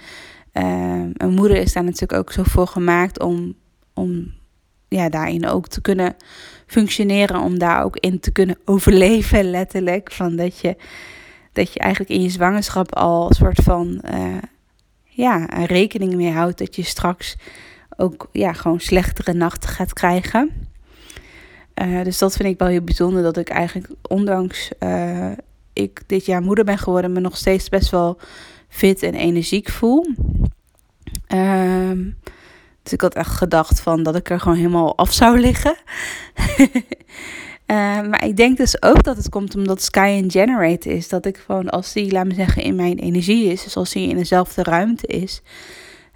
[0.58, 3.54] uh, een moeder is daar natuurlijk ook zo voor gemaakt om,
[3.94, 4.34] om
[4.88, 6.16] ja, daarin ook te kunnen
[6.66, 10.12] functioneren, om daar ook in te kunnen overleven, letterlijk.
[10.12, 10.76] Van dat je,
[11.52, 14.38] dat je eigenlijk in je zwangerschap al een soort van uh,
[15.04, 17.36] ja, rekening mee houdt dat je straks
[17.96, 20.50] ook ja, gewoon slechtere nachten gaat krijgen.
[21.82, 25.30] Uh, dus dat vind ik wel heel bijzonder dat ik eigenlijk, ondanks uh,
[25.72, 28.18] ik dit jaar moeder ben geworden, me nog steeds best wel
[28.68, 30.06] fit en energiek voel.
[31.28, 32.16] Um,
[32.82, 35.76] dus ik had echt gedacht van dat ik er gewoon helemaal af zou liggen.
[36.58, 36.66] uh,
[38.10, 41.08] maar ik denk dus ook dat het komt omdat Sky and Generate is.
[41.08, 43.64] Dat ik gewoon als die, laat me zeggen, in mijn energie is.
[43.64, 45.42] Dus als die in dezelfde ruimte is.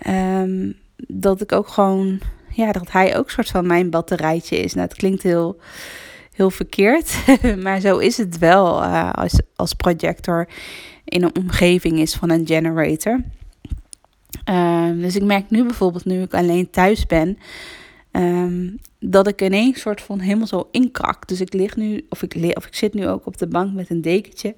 [0.07, 4.75] Um, dat ik ook gewoon, ja, dat hij ook soort van mijn batterijtje is.
[4.75, 5.61] Nou, het klinkt heel,
[6.33, 7.25] heel verkeerd.
[7.62, 10.49] maar zo is het wel uh, als, als projector
[11.05, 13.20] in een omgeving is van een generator.
[14.44, 17.38] Um, dus ik merk nu bijvoorbeeld, nu ik alleen thuis ben,
[18.12, 21.29] um, dat ik ineens soort van helemaal zo inkrak.
[21.29, 23.90] Dus ik lig nu, of ik, of ik zit nu ook op de bank met
[23.90, 24.55] een dekentje.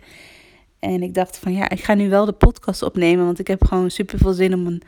[0.78, 3.64] En ik dacht van ja, ik ga nu wel de podcast opnemen, want ik heb
[3.64, 4.82] gewoon super veel zin om een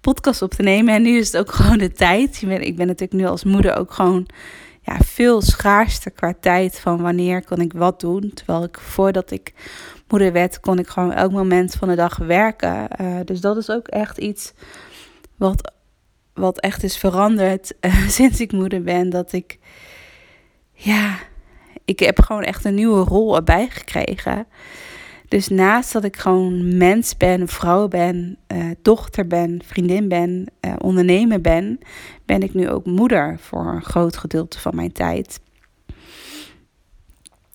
[0.00, 0.94] podcast op te nemen.
[0.94, 2.42] En nu is het ook gewoon de tijd.
[2.42, 4.26] Ik ben natuurlijk nu als moeder ook gewoon
[4.82, 8.30] ja, veel schaarster qua tijd van wanneer kan ik wat doen.
[8.34, 9.52] Terwijl ik voordat ik
[10.12, 12.88] moeder werd, kon ik gewoon elk moment van de dag werken.
[13.00, 14.52] Uh, dus dat is ook echt iets
[15.36, 15.72] wat,
[16.34, 19.10] wat echt is veranderd uh, sinds ik moeder ben.
[19.10, 19.58] Dat ik,
[20.72, 21.18] ja,
[21.84, 24.46] ik heb gewoon echt een nieuwe rol erbij gekregen.
[25.28, 30.46] Dus naast dat ik gewoon mens ben, vrouw ben, uh, dochter ben, vriendin ben,
[30.78, 31.78] ondernemer ben,
[32.24, 35.40] ben ik nu ook moeder voor een groot gedeelte van mijn tijd.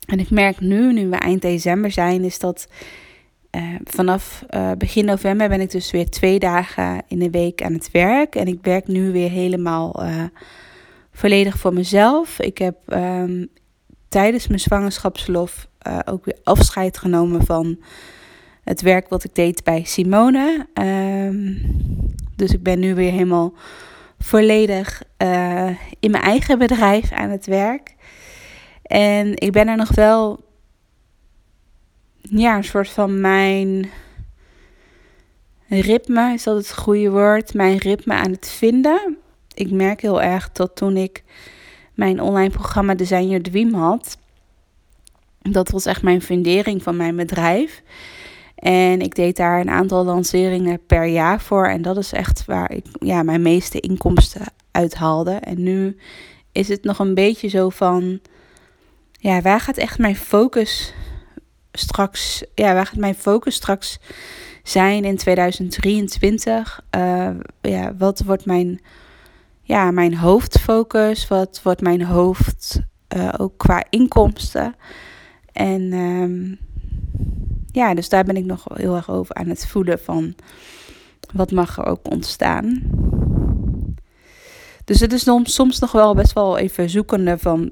[0.07, 2.67] En ik merk nu, nu we eind december zijn, is dat
[3.51, 4.43] uh, vanaf
[4.77, 8.35] begin november ben ik dus weer twee dagen in de week aan het werk.
[8.35, 10.03] En ik werk nu weer helemaal
[11.11, 12.39] volledig voor mezelf.
[12.39, 13.47] Ik heb um,
[14.09, 17.79] tijdens mijn zwangerschapslof uh, ook weer afscheid genomen van
[18.63, 20.67] het werk wat ik deed bij Simone.
[20.73, 21.61] Um,
[22.35, 23.53] dus ik ben nu weer helemaal
[24.19, 25.03] volledig
[25.99, 27.95] in mijn eigen bedrijf aan het werk.
[28.87, 30.39] En ik ben er nog wel,
[32.21, 33.89] ja, een soort van mijn
[35.67, 39.17] ritme, is dat het goede woord, mijn ritme aan het vinden.
[39.53, 41.23] Ik merk heel erg dat toen ik
[41.93, 44.17] mijn online programma Design Your Dream had,
[45.41, 47.83] dat was echt mijn fundering van mijn bedrijf.
[48.55, 51.67] En ik deed daar een aantal lanceringen per jaar voor.
[51.67, 55.31] En dat is echt waar ik ja, mijn meeste inkomsten uithaalde.
[55.31, 55.97] En nu
[56.51, 58.19] is het nog een beetje zo van.
[59.17, 60.93] Ja, waar gaat echt mijn focus
[61.71, 62.43] straks.
[62.55, 63.99] Ja, waar gaat mijn focus straks
[64.63, 66.81] zijn in 2023?
[66.95, 68.81] Uh, eh, ja, wat wordt mijn,
[69.61, 71.27] ja, mijn hoofdfocus?
[71.27, 72.79] Wat wordt mijn hoofd
[73.15, 74.75] uh, ook qua inkomsten?
[75.51, 76.59] En um,
[77.71, 80.35] ja, dus daar ben ik nog heel erg over aan het voelen van
[81.33, 82.81] wat mag er ook ontstaan.
[84.85, 87.71] Dus het is soms nog wel best wel even zoekende van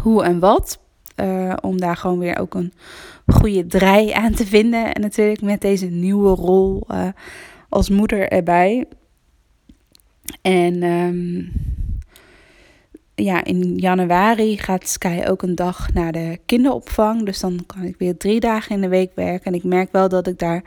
[0.00, 0.82] hoe en wat.
[1.20, 2.72] Uh, om daar gewoon weer ook een
[3.26, 4.94] goede draai aan te vinden.
[4.94, 7.08] En natuurlijk met deze nieuwe rol uh,
[7.68, 8.84] als moeder erbij.
[10.42, 11.52] En um,
[13.14, 17.24] ja, in januari gaat Sky ook een dag naar de kinderopvang.
[17.24, 19.46] Dus dan kan ik weer drie dagen in de week werken.
[19.46, 20.62] En ik merk wel dat ik daar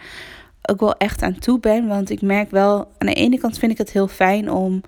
[0.62, 1.88] ook wel echt aan toe ben.
[1.88, 4.82] Want ik merk wel, aan de ene kant vind ik het heel fijn om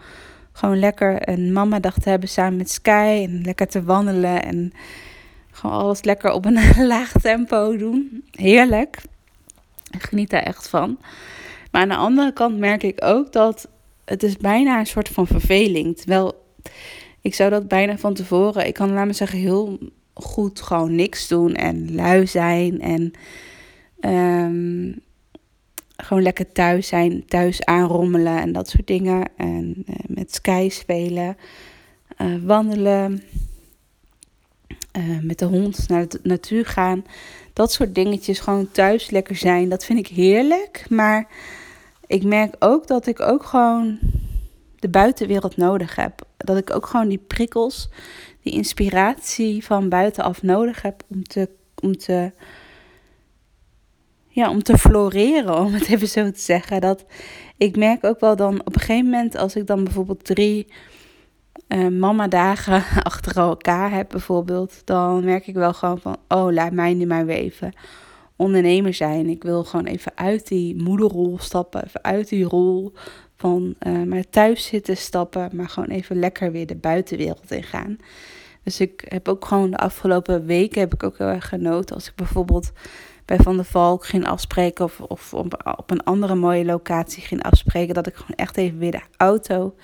[0.59, 3.27] gewoon lekker een mama-dag te hebben samen met Sky.
[3.27, 4.71] En lekker te wandelen en
[5.51, 8.23] gewoon alles lekker op een laag tempo doen.
[8.31, 9.01] Heerlijk.
[9.91, 10.97] Ik geniet daar echt van.
[11.71, 13.67] Maar aan de andere kant merk ik ook dat
[14.05, 15.97] het is bijna een soort van verveling.
[15.97, 16.43] Terwijl
[17.21, 19.77] ik zou dat bijna van tevoren, ik kan laat me zeggen, heel
[20.13, 23.11] goed gewoon niks doen en lui zijn en
[24.45, 25.01] um,
[26.03, 29.29] gewoon lekker thuis zijn, thuis aanrommelen en dat soort dingen.
[29.37, 31.37] En uh, met sky spelen,
[32.17, 33.23] uh, wandelen,
[34.97, 37.05] uh, met de hond naar de natuur gaan.
[37.53, 40.85] Dat soort dingetjes, gewoon thuis lekker zijn, dat vind ik heerlijk.
[40.89, 41.27] Maar
[42.07, 43.99] ik merk ook dat ik ook gewoon
[44.79, 46.27] de buitenwereld nodig heb.
[46.37, 47.89] Dat ik ook gewoon die prikkels,
[48.41, 51.49] die inspiratie van buitenaf nodig heb om te,
[51.81, 52.31] om te,
[54.39, 56.81] ja, om te floreren, om het even zo te zeggen.
[56.81, 57.05] Dat
[57.57, 60.67] ik merk ook wel dan op een gegeven moment, als ik dan bijvoorbeeld drie
[61.67, 66.93] uh, mama-dagen achter elkaar heb, bijvoorbeeld, dan merk ik wel gewoon van: oh, laat mij
[66.93, 67.73] nu maar weer even
[68.35, 69.29] ondernemer zijn.
[69.29, 72.93] Ik wil gewoon even uit die moederrol stappen, even uit die rol
[73.35, 77.97] van uh, maar thuis zitten stappen, maar gewoon even lekker weer de buitenwereld in gaan.
[78.63, 81.95] Dus ik heb ook gewoon de afgelopen weken heb ik ook heel erg genoten.
[81.95, 82.71] Als ik bijvoorbeeld
[83.29, 87.43] bij Van der Valk ging afspreken of, of op, op een andere mooie locatie ging
[87.43, 89.75] afspreken, dat ik gewoon echt even weer de auto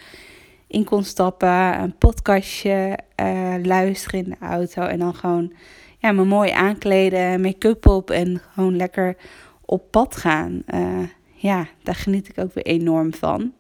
[0.68, 5.54] in kon stappen, een podcastje uh, luisteren in de auto en dan gewoon
[6.00, 9.18] ja, me mooi aankleden, make-up op en gewoon lekker
[9.62, 10.62] op pad gaan.
[10.74, 13.54] Uh, ja, daar geniet ik ook weer enorm van.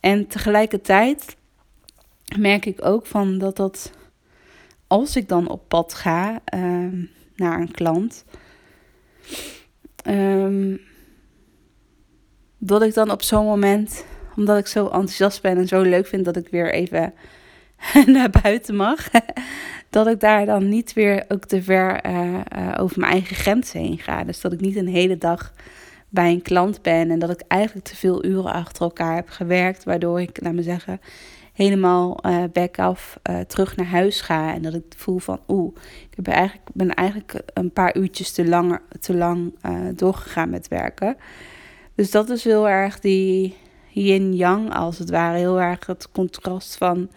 [0.00, 1.36] En tegelijkertijd
[2.38, 3.92] merk ik ook van dat dat
[4.86, 8.24] als ik dan op pad ga uh, naar een klant,
[10.06, 10.80] um,
[12.58, 14.04] dat ik dan op zo'n moment,
[14.36, 17.14] omdat ik zo enthousiast ben en zo leuk vind dat ik weer even
[18.06, 19.08] naar buiten mag,
[19.90, 23.80] dat ik daar dan niet weer ook te ver uh, uh, over mijn eigen grenzen
[23.80, 24.24] heen ga.
[24.24, 25.52] Dus dat ik niet een hele dag
[26.08, 29.84] bij een klant ben en dat ik eigenlijk te veel uren achter elkaar heb gewerkt,
[29.84, 31.00] waardoor ik, laat me zeggen,
[31.54, 35.76] helemaal uh, back af uh, terug naar huis ga en dat ik voel van oeh,
[36.10, 40.68] ik ben eigenlijk, ben eigenlijk een paar uurtjes te, langer, te lang uh, doorgegaan met
[40.68, 41.16] werken.
[41.94, 43.56] Dus dat is heel erg die
[43.88, 47.10] yin-yang als het ware, heel erg het contrast van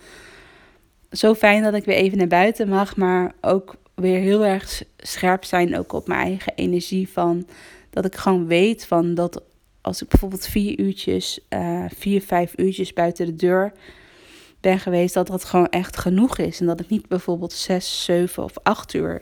[1.12, 5.44] zo fijn dat ik weer even naar buiten mag, maar ook weer heel erg scherp
[5.46, 7.48] zijn ook op mijn eigen energie van
[7.90, 9.42] dat ik gewoon weet van dat
[9.82, 11.40] als ik bijvoorbeeld vier uurtjes,
[11.88, 13.74] vier, vijf uurtjes buiten de deur
[14.60, 16.60] ben geweest, dat dat gewoon echt genoeg is.
[16.60, 19.22] En dat ik niet bijvoorbeeld zes, zeven of acht uur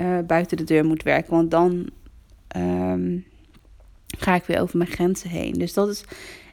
[0.00, 1.30] uh, buiten de deur moet werken.
[1.30, 1.90] Want dan
[2.56, 3.26] um,
[4.18, 5.52] ga ik weer over mijn grenzen heen.
[5.52, 6.04] Dus dat is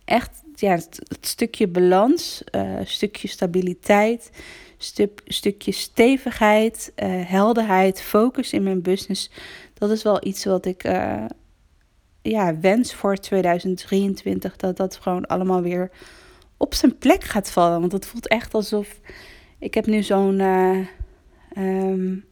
[0.05, 4.29] echt ja, het, stukje balans, uh, stukje stabiliteit,
[4.77, 9.31] stuk, stukje stevigheid, uh, helderheid, focus in mijn business.
[9.73, 10.83] Dat is wel iets wat ik
[12.21, 14.55] ja, wens voor 2023.
[14.55, 15.91] Dat dat gewoon allemaal weer
[16.59, 17.79] op zijn plek gaat vallen.
[17.79, 18.99] Want het voelt echt alsof.
[19.59, 20.39] Ik heb nu zo'n.
[21.57, 22.27] Um,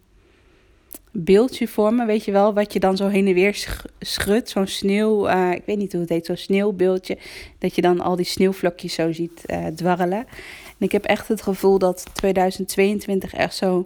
[1.23, 3.67] beeldje voor me, weet je wel, wat je dan zo heen en weer
[3.99, 4.49] schudt.
[4.49, 7.17] Zo'n sneeuw, uh, ik weet niet hoe het heet, zo'n sneeuwbeeldje.
[7.59, 10.25] Dat je dan al die sneeuwvlokjes zo ziet uh, dwarrelen.
[10.67, 13.85] En ik heb echt het gevoel dat 2022 echt zo,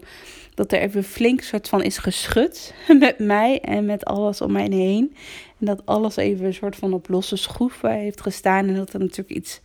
[0.56, 4.67] dat er even flink soort van is geschud met mij en met alles om mij
[4.69, 5.15] heen.
[5.60, 8.67] En dat alles even een soort van op losse schroeven heeft gestaan.
[8.67, 9.62] En dat er natuurlijk iets,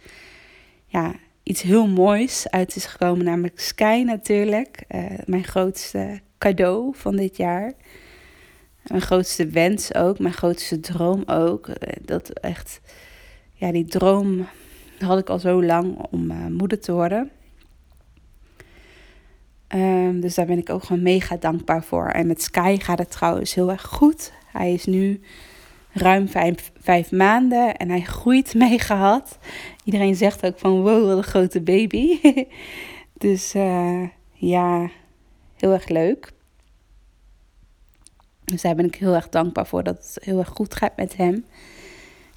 [0.87, 4.85] ja, iets heel moois uit is gekomen, namelijk Sky natuurlijk.
[4.89, 7.73] Uh, mijn grootste cadeau van dit jaar.
[8.87, 11.69] Mijn grootste wens ook, mijn grootste droom ook.
[11.69, 12.81] Eh, dat echt,
[13.53, 14.47] ja, die droom
[14.99, 17.31] had ik al zo lang om uh, moeder te worden.
[19.75, 22.09] Um, dus daar ben ik ook gewoon mega dankbaar voor.
[22.09, 24.33] En met Sky gaat het trouwens heel erg goed.
[24.53, 25.21] Hij is nu
[25.93, 29.39] ruim vijf, vijf maanden en hij groeit mega hard.
[29.87, 32.21] Iedereen zegt ook van wow, wat een grote baby.
[33.27, 34.91] dus uh, ja,
[35.57, 36.33] heel erg leuk.
[38.45, 41.17] Dus daar ben ik heel erg dankbaar voor dat het heel erg goed gaat met
[41.17, 41.45] hem.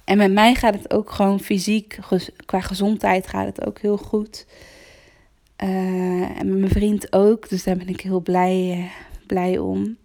[0.04, 1.98] En met mij gaat het ook gewoon fysiek,
[2.46, 4.46] qua gezondheid gaat het ook heel goed.
[5.64, 8.84] Uh, en met mijn vriend ook, dus daar ben ik heel blij, uh,
[9.26, 9.96] blij om.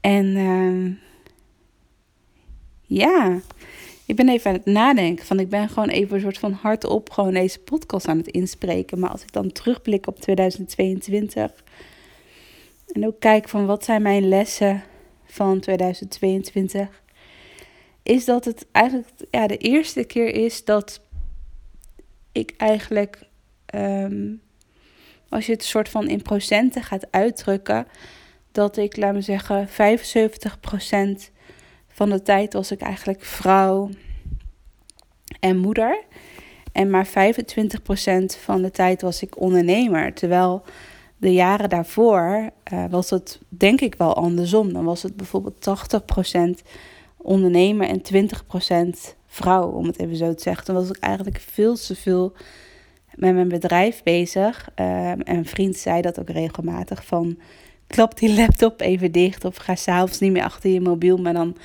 [0.00, 0.92] En uh,
[2.86, 3.40] ja,
[4.10, 5.26] ik ben even aan het nadenken.
[5.26, 8.98] Van ik ben gewoon even een soort van hardop gewoon deze podcast aan het inspreken.
[8.98, 11.64] Maar als ik dan terugblik op 2022
[12.92, 14.82] en ook kijk van wat zijn mijn lessen
[15.24, 17.02] van 2022.
[18.02, 21.00] Is dat het eigenlijk ja, de eerste keer is dat
[22.32, 23.22] ik eigenlijk,
[23.74, 24.40] um,
[25.28, 27.86] als je het soort van in procenten gaat uitdrukken,
[28.52, 31.30] dat ik, laat me zeggen, 75%
[32.00, 33.90] van de tijd was ik eigenlijk vrouw
[35.40, 36.02] en moeder.
[36.72, 37.10] En maar 25%
[38.42, 40.14] van de tijd was ik ondernemer.
[40.14, 40.62] Terwijl
[41.16, 44.72] de jaren daarvoor uh, was het denk ik wel andersom.
[44.72, 45.68] Dan was het bijvoorbeeld
[46.62, 46.66] 80%
[47.16, 48.02] ondernemer en
[49.04, 50.66] 20% vrouw, om het even zo te zeggen.
[50.66, 52.32] Dan was ik eigenlijk veel te veel
[53.14, 54.68] met mijn bedrijf bezig.
[54.76, 57.38] Uh, en een vriend zei dat ook regelmatig van...
[57.86, 61.16] klap die laptop even dicht of ga s'avonds niet meer achter je mobiel.
[61.16, 61.56] Maar dan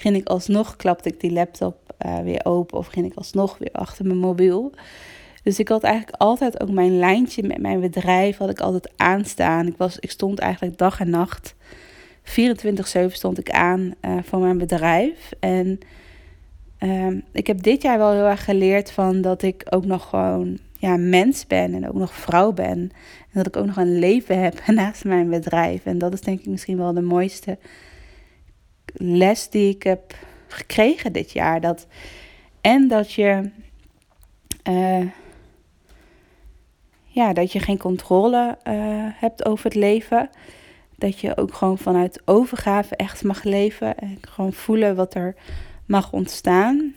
[0.00, 3.72] ging ik alsnog, klapte ik die laptop uh, weer open of ging ik alsnog weer
[3.72, 4.74] achter mijn mobiel...
[5.42, 9.66] Dus ik had eigenlijk altijd ook mijn lijntje met mijn bedrijf had ik altijd aanstaan.
[9.66, 11.54] Ik, was, ik stond eigenlijk dag en nacht.
[12.24, 12.32] 24-7
[13.06, 15.30] stond ik aan uh, voor mijn bedrijf.
[15.40, 15.78] En
[16.80, 20.58] uh, ik heb dit jaar wel heel erg geleerd van dat ik ook nog gewoon
[20.78, 22.78] ja, mens ben en ook nog vrouw ben.
[22.78, 22.90] En
[23.32, 25.84] dat ik ook nog een leven heb naast mijn bedrijf.
[25.84, 27.58] En dat is denk ik misschien wel de mooiste
[28.94, 30.14] les die ik heb
[30.48, 31.60] gekregen dit jaar.
[31.60, 31.86] Dat,
[32.60, 33.50] en dat je
[34.68, 35.06] uh,
[37.06, 38.74] ja, dat je geen controle uh,
[39.14, 40.30] hebt over het leven.
[40.96, 43.98] Dat je ook gewoon vanuit overgave echt mag leven.
[43.98, 45.34] En gewoon voelen wat er
[45.86, 46.94] mag ontstaan.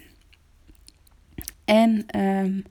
[1.65, 2.63] En um,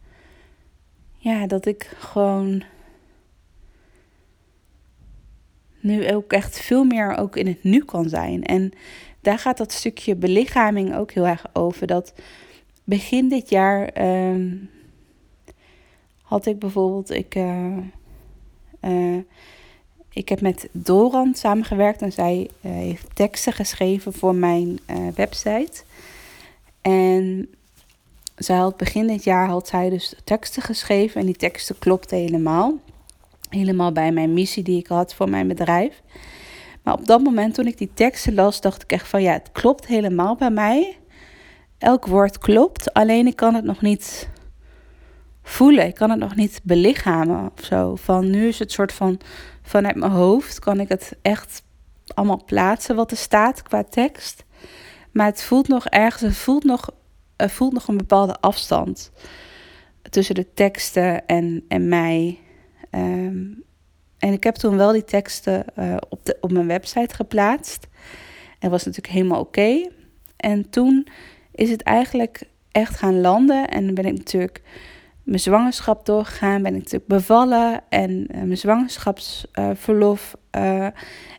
[1.17, 2.63] ja, dat ik gewoon
[5.81, 8.45] nu ook echt veel meer ook in het nu kan zijn.
[8.45, 8.73] En
[9.23, 11.87] daar gaat dat stukje belichaming ook heel erg over.
[11.87, 12.13] Dat
[12.85, 14.71] begin dit jaar um,
[16.23, 17.77] had ik bijvoorbeeld, ik, uh,
[18.81, 19.19] uh,
[20.13, 24.79] ik heb met Doran samengewerkt en zij uh, heeft teksten geschreven voor mijn
[25.15, 25.83] website.
[26.81, 27.49] En
[28.37, 32.75] zij had begin dit jaar had zij dus teksten geschreven en die teksten klopten helemaal.
[33.49, 36.03] Helemaal bij mijn missie die ik had voor mijn bedrijf.
[36.83, 39.53] Maar op dat moment toen ik die teksten las, dacht ik echt van ja, het
[39.53, 40.99] klopt helemaal bij mij.
[41.79, 44.29] Elk woord klopt, alleen ik kan het nog niet
[45.43, 45.87] voelen.
[45.87, 47.97] Ik kan het nog niet belichamen of zo.
[47.97, 49.21] Van nu is het soort van
[49.63, 51.63] vanuit mijn hoofd kan ik het echt
[52.15, 54.45] allemaal plaatsen wat er staat qua tekst.
[55.13, 56.91] Maar het voelt nog ergens, het voelt nog,
[57.37, 59.11] het voelt nog een bepaalde afstand
[60.11, 62.39] tussen de teksten en, en mij.
[62.91, 63.45] Ehm,
[64.23, 67.89] en ik heb toen wel die teksten uh, op, de, op mijn website geplaatst.
[68.59, 69.89] En was natuurlijk helemaal oké.
[70.37, 71.07] En toen
[71.53, 72.43] is het eigenlijk
[72.73, 73.69] echt gaan landen.
[73.69, 74.63] En ben ik natuurlijk
[75.23, 76.63] mijn zwangerschap doorgegaan.
[76.63, 77.81] Ben ik natuurlijk bevallen.
[77.89, 80.37] En uh, mijn zwangerschapsverlof.
[80.57, 80.87] Uh,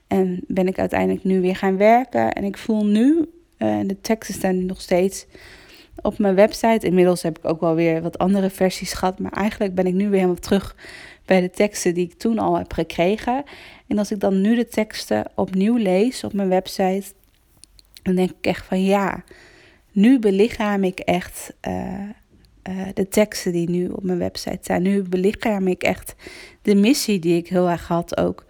[0.07, 2.34] en ben ik uiteindelijk nu weer gaan werken.
[2.34, 5.25] En ik voel nu, de teksten staan nog steeds
[6.01, 6.86] op mijn website.
[6.86, 9.19] Inmiddels heb ik ook wel weer wat andere versies gehad.
[9.19, 10.75] Maar eigenlijk ben ik nu weer helemaal terug
[11.34, 13.43] bij de teksten die ik toen al heb gekregen.
[13.88, 17.03] En als ik dan nu de teksten opnieuw lees op mijn website,
[18.03, 19.23] dan denk ik echt van ja,
[19.91, 22.09] nu belichaam ik echt uh,
[22.69, 24.81] uh, de teksten die nu op mijn website staan.
[24.81, 26.15] Nu belichaam ik echt
[26.61, 28.45] de missie die ik heel erg had ook.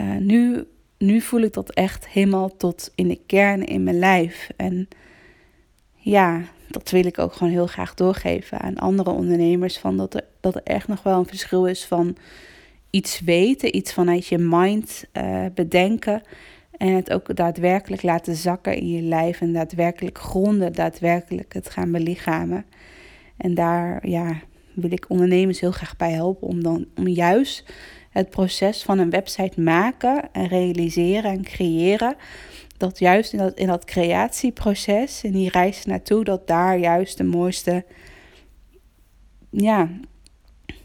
[0.00, 0.64] Uh, nu,
[0.98, 4.50] nu voel ik dat echt helemaal tot in de kern in mijn lijf.
[4.56, 4.88] En
[5.94, 9.78] ja, dat wil ik ook gewoon heel graag doorgeven aan andere ondernemers.
[9.78, 12.16] Van dat, er, dat er echt nog wel een verschil is van
[12.90, 16.22] iets weten, iets vanuit je mind uh, bedenken.
[16.76, 19.40] En het ook daadwerkelijk laten zakken in je lijf.
[19.40, 22.64] En daadwerkelijk gronden, daadwerkelijk het gaan belichamen.
[23.36, 24.40] En daar ja,
[24.74, 26.48] wil ik ondernemers heel graag bij helpen.
[26.48, 27.64] Om, dan, om juist
[28.10, 32.16] het proces van een website maken en realiseren en creëren
[32.78, 37.24] dat juist in dat, in dat creatieproces, in die reis naartoe, dat daar juist de
[37.24, 37.84] mooiste,
[39.50, 39.90] ja,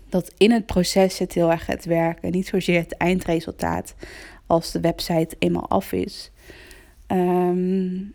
[0.10, 2.32] dat in het proces zit heel erg het werken.
[2.32, 3.96] Niet zozeer het eindresultaat
[4.48, 6.32] als de website eenmaal af is.
[7.08, 8.14] Um,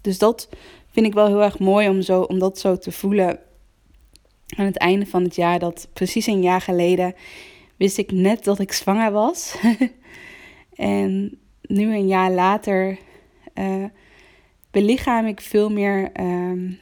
[0.00, 0.48] dus dat
[0.90, 3.38] vind ik wel heel erg mooi om, zo, om dat zo te voelen
[4.56, 5.58] aan het einde van het jaar.
[5.58, 7.14] Dat precies een jaar geleden
[7.76, 9.56] wist ik net dat ik zwanger was.
[10.74, 11.38] en
[11.68, 12.98] nu een jaar later
[13.54, 13.84] uh,
[14.70, 16.72] belichaam ik veel meer uh,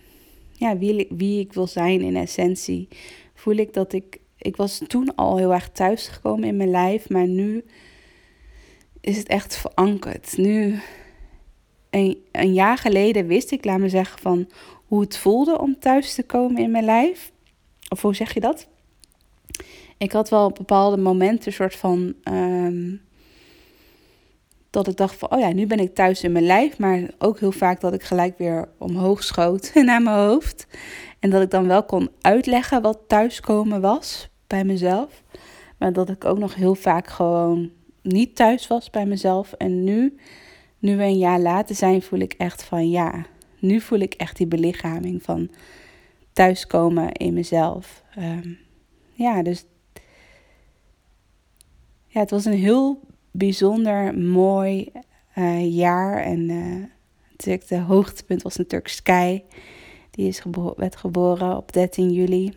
[0.53, 2.89] ja, wie, wie ik wil zijn in essentie.
[3.35, 4.21] Voel ik dat ik.
[4.39, 7.65] Ik was toen al heel erg thuis gekomen in mijn lijf, maar nu
[9.01, 10.37] is het echt verankerd.
[10.37, 10.79] Nu,
[11.91, 14.49] een, een jaar geleden wist ik, laat me zeggen, van
[14.87, 17.33] hoe het voelde om thuis te komen in mijn lijf.
[17.89, 18.69] Of hoe zeg je dat?
[19.99, 22.15] Ik had wel bepaalde momenten een soort van.
[22.25, 23.06] Um,
[24.71, 26.79] dat ik dacht van, oh ja, nu ben ik thuis in mijn lijf.
[26.79, 30.67] Maar ook heel vaak dat ik gelijk weer omhoog schoot naar mijn hoofd.
[31.19, 35.23] En dat ik dan wel kon uitleggen wat thuiskomen was bij mezelf.
[35.79, 37.71] Maar dat ik ook nog heel vaak gewoon
[38.03, 39.53] niet thuis was bij mezelf.
[39.53, 40.17] En nu,
[40.79, 43.27] nu we een jaar later zijn, voel ik echt van ja,
[43.59, 45.51] nu voel ik echt die belichaming van
[46.33, 48.03] thuiskomen in mezelf.
[48.19, 48.59] Um,
[49.13, 49.65] ja, dus
[52.07, 53.01] ja, het was een heel
[53.39, 54.93] bijzonder mooi
[55.39, 56.23] uh, jaar.
[56.23, 56.85] En uh,
[57.31, 59.43] natuurlijk de hoogtepunt was natuurlijk Sky.
[60.11, 62.53] Die is gebo werd geboren op 13 juli.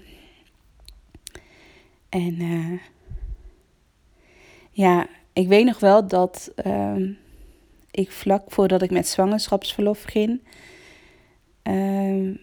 [2.10, 2.80] En uh,
[4.72, 7.10] ja, ik weet nog wel dat uh,
[7.92, 10.42] ik vlak voordat ik met zwangerschapsverlof ging,
[11.64, 12.38] uh,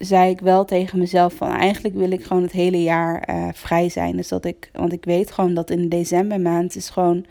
[0.00, 3.88] zei ik wel tegen mezelf van eigenlijk wil ik gewoon het hele jaar uh, vrij
[3.88, 4.16] zijn.
[4.16, 7.24] Dus dat ik, want ik weet gewoon dat in de decembermaand is gewoon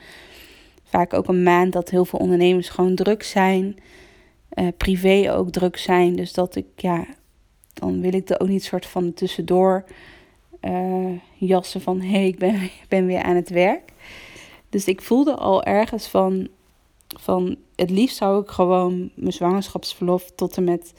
[0.84, 3.76] vaak ook een maand dat heel veel ondernemers gewoon druk zijn.
[4.53, 6.15] Uh, privé ook druk zijn.
[6.15, 7.05] Dus dat ik, ja,
[7.74, 9.84] dan wil ik er ook niet soort van tussendoor
[10.61, 13.91] uh, jassen van hé, hey, ik ben, ben weer aan het werk.
[14.70, 16.47] Dus ik voelde al ergens van,
[17.20, 20.93] van het liefst zou ik gewoon mijn zwangerschapsverlof tot en met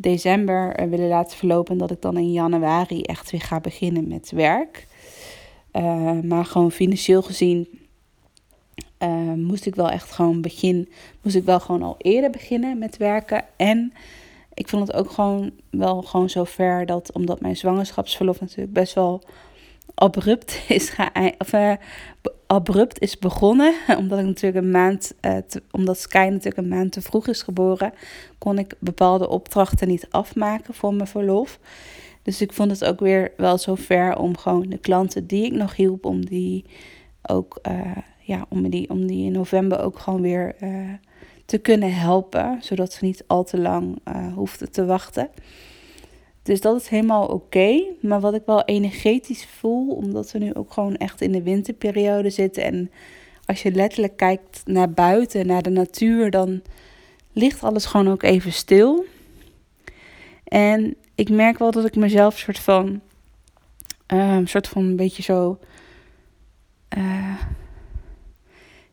[0.00, 1.72] december uh, willen laten verlopen.
[1.72, 4.86] En dat ik dan in januari echt weer ga beginnen met werk.
[5.72, 7.68] Uh, maar gewoon financieel gezien
[9.02, 10.88] uh, moest ik wel echt gewoon begin,
[11.22, 13.44] moest ik wel gewoon al eerder beginnen met werken.
[13.56, 13.92] En
[14.54, 18.94] ik vond het ook gewoon wel gewoon zo ver dat, omdat mijn zwangerschapsverlof natuurlijk best
[18.94, 19.22] wel
[19.94, 20.92] abrupt is,
[21.38, 21.72] of, uh,
[22.46, 23.74] abrupt is begonnen.
[23.98, 27.92] Omdat ik natuurlijk een maand, te, omdat Sky natuurlijk een maand te vroeg is geboren,
[28.38, 31.58] kon ik bepaalde opdrachten niet afmaken voor mijn verlof.
[32.22, 35.52] Dus ik vond het ook weer wel zo ver om gewoon de klanten die ik
[35.52, 36.64] nog hielp, om die
[37.22, 40.54] ook uh, ja, om die, om die in november ook gewoon weer
[41.44, 42.58] te kunnen helpen.
[42.60, 43.98] Zodat ze niet al te lang
[44.34, 45.30] hoefden te wachten.
[46.48, 47.82] Dus dat is helemaal oké.
[48.00, 52.30] Maar wat ik wel energetisch voel, omdat we nu ook gewoon echt in de winterperiode
[52.30, 52.62] zitten.
[52.62, 52.90] En
[53.44, 56.62] als je letterlijk kijkt naar buiten, naar de natuur, dan
[57.32, 59.04] ligt alles gewoon ook even stil.
[60.44, 63.00] En ik merk wel dat ik mezelf soort van,
[64.12, 65.58] uh, soort van een beetje zo.
[66.98, 67.40] Uh,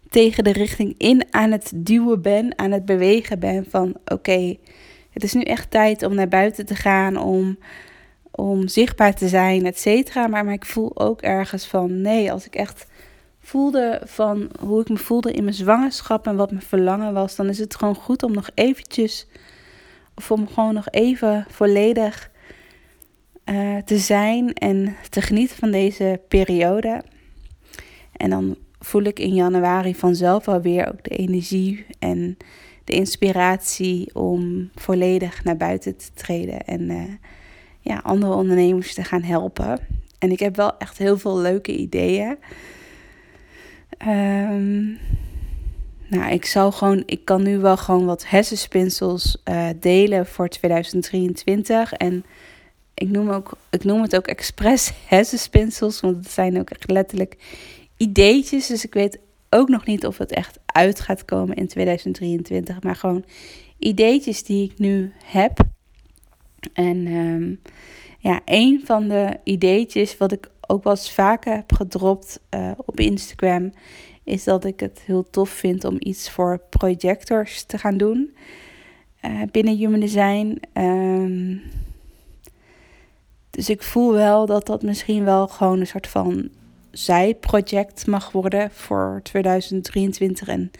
[0.10, 4.58] tegen de richting in aan het duwen ben, aan het bewegen ben van oké,
[5.16, 7.58] het is nu echt tijd om naar buiten te gaan, om,
[8.32, 10.28] om zichtbaar te zijn, et cetera.
[10.28, 12.88] Maar, maar ik voel ook ergens van nee, als ik echt
[13.40, 17.50] voelde van hoe ik me voelde in mijn zwangerschap en wat mijn verlangen was, dan
[17.50, 19.28] is het gewoon goed om nog eventjes,
[20.16, 22.32] of om gewoon nog even volledig
[23.46, 27.04] uh, te zijn en te genieten van deze periode.
[28.12, 32.38] En dan voel ik in januari vanzelf alweer ook de energie en
[32.86, 37.04] de inspiratie om volledig naar buiten te treden en uh,
[37.80, 39.80] ja, andere ondernemers te gaan helpen.
[40.20, 42.38] En ik heb wel echt heel veel leuke ideeën.
[44.08, 44.98] Um,
[46.08, 51.94] nou, ik zou gewoon, ik kan nu wel gewoon wat hersenspinsels uh, delen voor 2023.
[51.94, 52.26] En
[52.94, 57.38] ik noem, ook, ik noem het ook expres hersenspinsels, want het zijn ook echt letterlijk
[57.98, 58.68] ideetjes.
[58.68, 59.20] Dus ik weet
[59.56, 62.82] ook nog niet of het echt uit gaat komen in 2023.
[62.82, 63.26] Maar gewoon
[63.78, 65.60] ideetjes die ik nu heb.
[66.74, 67.62] En um,
[68.20, 73.00] ja, een van de ideetjes wat ik ook wel eens vaker heb gedropt uh, op
[73.00, 73.72] Instagram.
[74.24, 78.36] Is dat ik het heel tof vind om iets voor projectors te gaan doen.
[79.26, 80.62] Uh, binnen Human Design.
[80.74, 81.62] Um,
[83.50, 86.50] dus ik voel wel dat dat misschien wel gewoon een soort van
[86.98, 90.72] zijproject mag worden voor 2023 en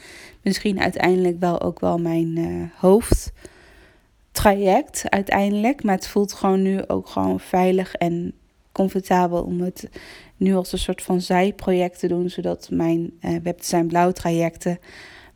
[0.42, 5.84] misschien uiteindelijk wel ook wel mijn uh, hoofdtraject uiteindelijk.
[5.84, 8.34] Maar het voelt gewoon nu ook gewoon veilig en
[8.72, 9.90] comfortabel om het
[10.38, 14.80] nu als een soort van zijproject te doen, zodat mijn uh, webdesign blauw trajecten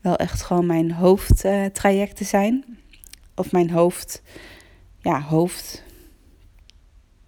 [0.01, 2.77] wel echt gewoon mijn hoofdtrajecten zijn.
[3.35, 4.21] Of mijn hoofd,
[5.01, 5.83] ja, hoofd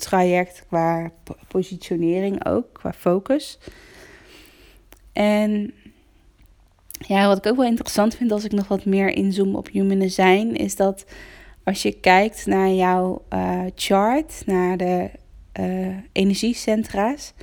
[0.01, 1.11] traject qua
[1.47, 3.59] positionering ook, qua focus.
[5.13, 5.73] En
[6.91, 9.99] ja, wat ik ook wel interessant vind als ik nog wat meer inzoom op human
[9.99, 11.05] design, is dat
[11.63, 15.09] als je kijkt naar jouw uh, chart, naar de
[15.59, 17.33] uh, energiecentra's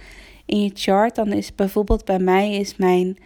[0.44, 3.18] in je chart, dan is bijvoorbeeld bij mij is mijn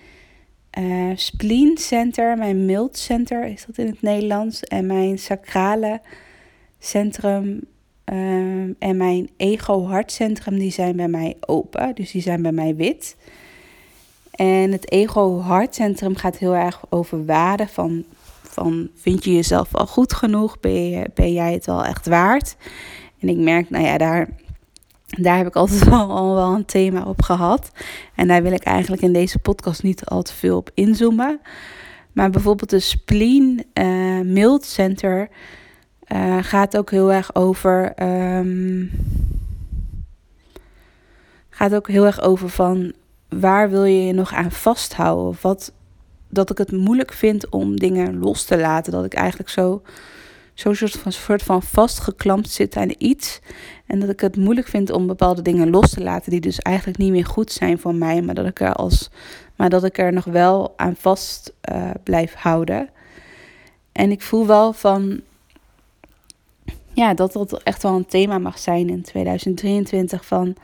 [0.79, 6.01] uh, spleen center, mijn mild center is dat in het Nederlands, en mijn sacrale
[6.79, 7.61] centrum
[8.05, 11.95] Um, en mijn ego-hartcentrum, die zijn bij mij open.
[11.95, 13.17] Dus die zijn bij mij wit.
[14.31, 17.69] En het ego-hartcentrum gaat heel erg over waarde.
[17.69, 18.05] Van,
[18.43, 20.61] van vind je jezelf al goed genoeg?
[20.61, 22.57] Ben, je, ben jij het wel echt waard?
[23.19, 24.29] En ik merk, nou ja, daar,
[25.07, 27.71] daar heb ik altijd al wel een thema op gehad.
[28.15, 31.41] En daar wil ik eigenlijk in deze podcast niet al te veel op inzoomen.
[32.13, 35.29] Maar bijvoorbeeld de spleen uh, center
[36.09, 38.03] uh, gaat ook heel erg over.
[38.03, 38.91] Um,
[41.51, 42.93] gaat ook heel erg over van
[43.29, 45.39] waar wil je je nog aan vasthouden?
[45.41, 45.73] Wat,
[46.29, 48.93] dat ik het moeilijk vind om dingen los te laten.
[48.93, 49.83] Dat ik eigenlijk zo,
[50.55, 53.41] zo soort, van, soort van vastgeklampt zit aan iets.
[53.87, 56.31] En dat ik het moeilijk vind om bepaalde dingen los te laten.
[56.31, 58.23] Die dus eigenlijk niet meer goed zijn voor mij.
[58.23, 59.11] Maar dat ik er, als,
[59.57, 62.89] maar dat ik er nog wel aan vast uh, blijf houden.
[63.93, 65.21] En ik voel wel van
[66.95, 70.55] ja, dat dat echt wel een thema mag zijn in 2023 van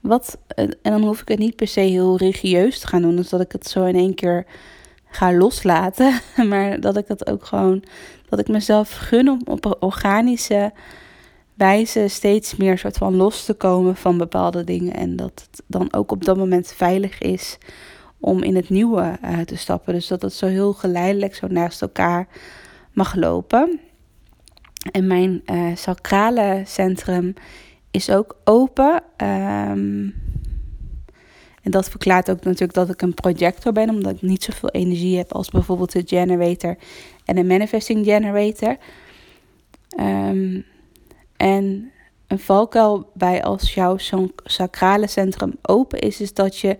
[0.00, 3.28] wat, en dan hoef ik het niet per se heel religieus te gaan doen, dus
[3.28, 4.46] dat ik het zo in één keer
[5.06, 7.82] ga loslaten, maar dat ik dat ook gewoon,
[8.28, 10.72] dat ik mezelf gun om op organische
[11.54, 15.92] wijze steeds meer soort van los te komen van bepaalde dingen en dat het dan
[15.92, 17.58] ook op dat moment veilig is
[18.20, 19.94] om in het nieuwe uh, te stappen.
[19.94, 22.28] Dus dat het zo heel geleidelijk zo naast elkaar
[22.92, 23.80] mag lopen.
[24.90, 27.34] En mijn uh, sacrale centrum
[27.90, 29.02] is ook open.
[29.16, 30.14] Um,
[31.62, 35.16] en dat verklaart ook natuurlijk dat ik een projector ben, omdat ik niet zoveel energie
[35.16, 36.76] heb als bijvoorbeeld de generator
[37.24, 38.76] en een manifesting generator.
[40.00, 40.64] Um,
[41.36, 41.90] en
[42.26, 43.96] een valkuil bij als jouw
[44.44, 46.78] sacrale centrum open is, is dat je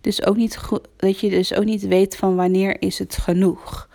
[0.00, 0.58] dus ook niet
[0.96, 3.88] dat je dus ook niet weet van wanneer is het genoeg.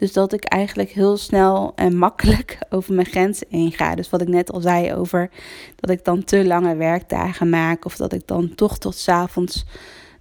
[0.00, 3.94] Dus dat ik eigenlijk heel snel en makkelijk over mijn grenzen heen ga.
[3.94, 5.30] Dus wat ik net al zei over
[5.76, 7.84] dat ik dan te lange werkdagen maak.
[7.84, 9.64] Of dat ik dan toch tot s avonds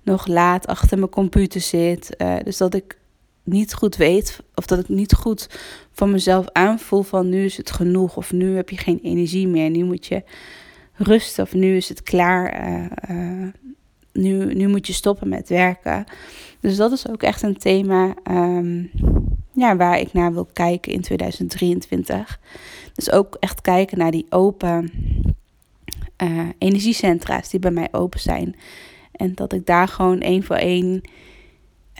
[0.03, 2.15] nog laat achter mijn computer zit.
[2.17, 2.97] Uh, dus dat ik
[3.43, 5.47] niet goed weet of dat ik niet goed
[5.91, 8.17] van mezelf aanvoel van nu is het genoeg.
[8.17, 9.69] Of nu heb je geen energie meer.
[9.69, 10.23] Nu moet je
[10.93, 12.69] rusten of nu is het klaar.
[12.69, 13.47] Uh, uh,
[14.13, 16.05] nu, nu moet je stoppen met werken.
[16.59, 18.91] Dus dat is ook echt een thema um,
[19.51, 22.39] ja, waar ik naar wil kijken in 2023.
[22.93, 24.91] Dus ook echt kijken naar die open
[26.23, 28.55] uh, energiecentra's die bij mij open zijn.
[29.11, 31.01] En dat ik daar gewoon één voor één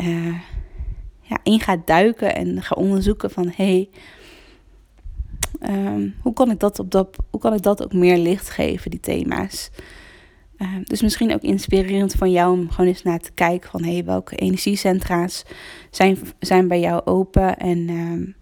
[0.02, 0.36] uh,
[1.22, 3.90] ja, in ga duiken en ga onderzoeken van hey,
[5.70, 8.92] um, hoe, kan ik dat op dat, hoe kan ik dat ook meer licht geven,
[8.92, 9.70] die thema's.
[10.62, 14.04] Uh, dus misschien ook inspirerend van jou om gewoon eens naar te kijken van hey,
[14.06, 15.44] welke energiecentra's
[15.90, 18.34] zijn, zijn bij jou open en uh,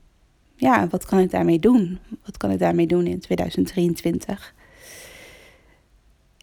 [0.55, 1.99] ja, wat kan ik daarmee doen?
[2.25, 4.53] Wat kan ik daarmee doen in 2023?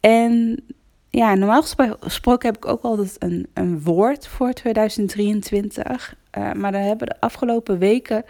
[0.00, 0.64] En
[1.10, 1.62] ja, normaal
[2.00, 6.14] gesproken heb ik ook altijd een, een woord voor 2023.
[6.38, 8.24] Uh, maar daar hebben de afgelopen weken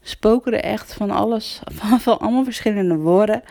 [0.00, 1.60] spoken er echt van alles,
[1.98, 3.42] van allemaal verschillende woorden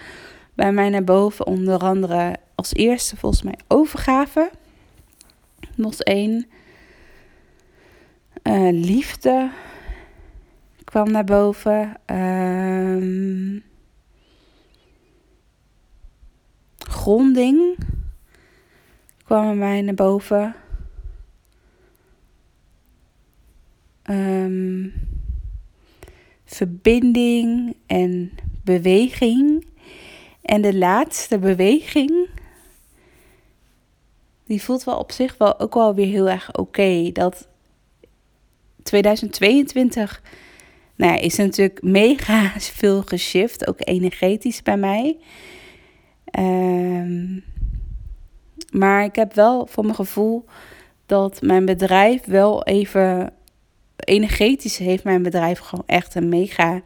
[0.53, 1.47] bij mij naar boven.
[1.47, 4.51] Onder andere als eerste volgens mij overgave.
[5.75, 6.47] Nog één.
[8.43, 9.51] Uh, liefde
[10.83, 11.99] kwam naar boven.
[12.05, 13.63] Um,
[16.77, 17.77] gronding
[19.23, 20.55] kwam bij mij naar boven.
[24.09, 24.93] Um,
[26.45, 28.31] verbinding en
[28.63, 29.65] beweging.
[30.41, 32.27] En de laatste beweging,
[34.47, 37.11] die voelt wel op zich wel ook wel weer heel erg oké.
[37.11, 37.47] Dat
[38.83, 40.21] 2022,
[40.95, 45.17] nou ja, is natuurlijk mega veel geshift, ook energetisch bij mij.
[46.39, 47.43] Um,
[48.71, 50.45] maar ik heb wel voor mijn gevoel
[51.05, 53.33] dat mijn bedrijf wel even
[53.95, 56.81] energetisch heeft mijn bedrijf gewoon echt een mega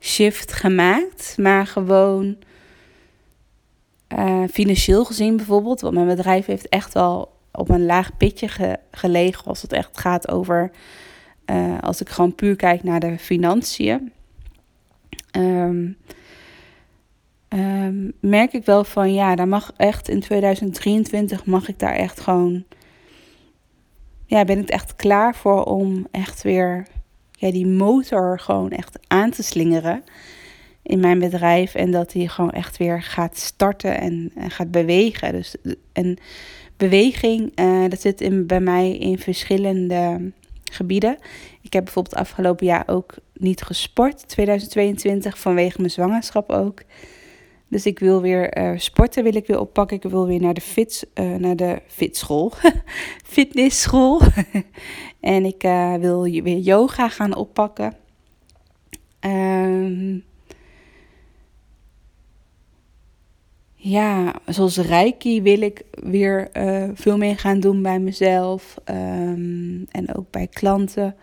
[0.00, 1.34] shift gemaakt.
[1.38, 2.36] Maar gewoon
[4.16, 5.80] uh, financieel gezien bijvoorbeeld.
[5.80, 10.28] Want mijn bedrijf heeft echt wel op een laag pitje gelegen als het echt gaat
[10.28, 10.70] over.
[11.50, 14.12] Uh, als ik gewoon puur kijk naar de financiën.
[15.36, 15.96] Um,
[17.48, 22.20] um, merk ik wel van ja, daar mag echt in 2023 mag ik daar echt
[22.20, 22.64] gewoon.
[24.26, 26.86] Ja, ben ik echt klaar voor om echt weer
[27.32, 30.04] ja, die motor gewoon echt aan te slingeren
[30.88, 31.74] in mijn bedrijf.
[31.74, 35.32] En dat die gewoon echt weer gaat starten en, gaat bewegen.
[35.32, 35.56] Dus
[35.92, 36.16] en
[36.76, 40.32] beweging, uh, dat zit in, bij mij in verschillende
[40.72, 41.18] gebieden.
[41.62, 46.82] Ik heb bijvoorbeeld afgelopen jaar ook niet gesport, 2022, vanwege mijn zwangerschap ook.
[47.68, 49.96] Dus ik wil weer uh, sporten, wil ik weer oppakken.
[49.96, 52.52] Ik wil weer naar de, fit, uh, naar de fitschool,
[53.34, 54.20] fitnessschool.
[55.20, 55.62] en ik
[56.00, 57.94] wil weer yoga gaan oppakken.
[59.20, 60.24] Um,
[63.90, 66.48] ja, zoals Reiki wil ik weer
[66.94, 68.76] veel meer gaan doen bij mezelf.
[68.84, 71.16] Um, en ook bij klanten.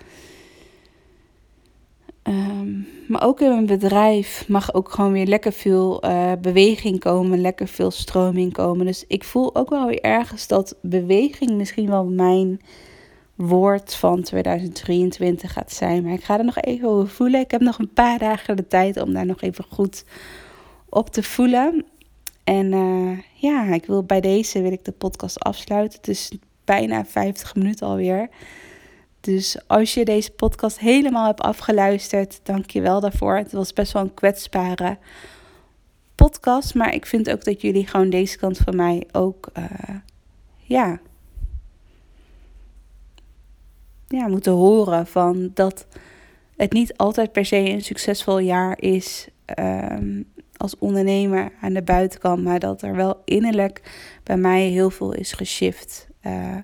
[2.23, 7.41] Um, maar ook in mijn bedrijf mag ook gewoon weer lekker veel uh, beweging komen,
[7.41, 8.85] lekker veel stroming komen.
[8.85, 12.61] Dus ik voel ook wel weer ergens dat beweging misschien wel mijn
[13.35, 16.03] woord van 2023 gaat zijn.
[16.03, 17.39] Maar ik ga er nog even over voelen.
[17.39, 20.05] Ik heb nog een paar dagen de tijd om daar nog even goed
[20.89, 21.85] op te voelen.
[22.45, 25.97] En uh, ja, ik wil bij deze wil ik de podcast afsluiten.
[25.97, 26.31] Het is
[26.65, 28.29] bijna 50 minuten alweer.
[29.19, 33.35] Dus als je deze podcast helemaal hebt afgeluisterd, dank je wel daarvoor.
[33.37, 34.97] Het was best wel een kwetsbare
[36.15, 39.95] podcast, maar ik vind ook dat jullie gewoon deze kant van mij ook, uh,
[40.57, 40.99] ja,
[44.07, 45.87] ja, moeten horen van dat
[46.55, 49.27] het niet altijd per se een succesvol jaar is
[49.59, 53.81] um, als ondernemer aan de buitenkant, maar dat er wel innerlijk
[54.23, 56.07] bij mij heel veel is geshift.
[56.25, 56.57] Uh,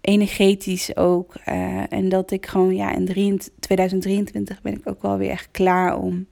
[0.00, 1.34] energetisch ook.
[1.48, 5.98] Uh, en dat ik gewoon, ja, in 2023 ben ik ook wel weer echt klaar
[5.98, 6.26] om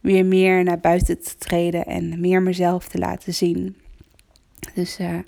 [0.00, 3.76] weer meer naar buiten te treden en meer mezelf te laten zien.
[4.74, 5.18] Dus uh,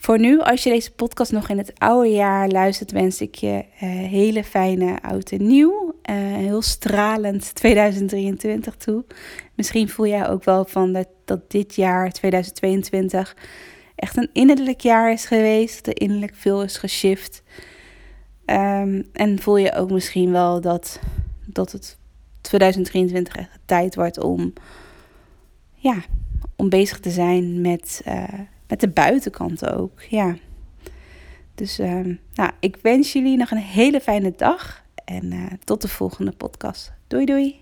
[0.00, 3.64] voor nu, als je deze podcast nog in het oude jaar luistert, wens ik je
[3.74, 5.94] uh, hele fijne oud en nieuw.
[6.10, 9.04] Uh, heel stralend 2023 toe.
[9.54, 10.92] Misschien voel jij ook wel van
[11.24, 13.36] dat, dit jaar, 2022,
[13.96, 15.84] echt een innerlijk jaar is geweest.
[15.84, 17.42] Dat er innerlijk veel is geshift.
[18.46, 21.00] Um, en voel je ook misschien wel dat,
[21.46, 21.98] dat het
[22.40, 24.52] 2023 echt tijd wordt om,
[25.74, 25.96] ja,
[26.56, 28.24] om bezig te zijn met, uh,
[28.70, 30.02] met de buitenkant ook.
[30.02, 30.36] Ja.
[31.54, 35.88] Dus um, nou, ik wens jullie nog een hele fijne dag en uh, tot de
[35.88, 36.92] volgende podcast.
[37.06, 37.59] Doei doei!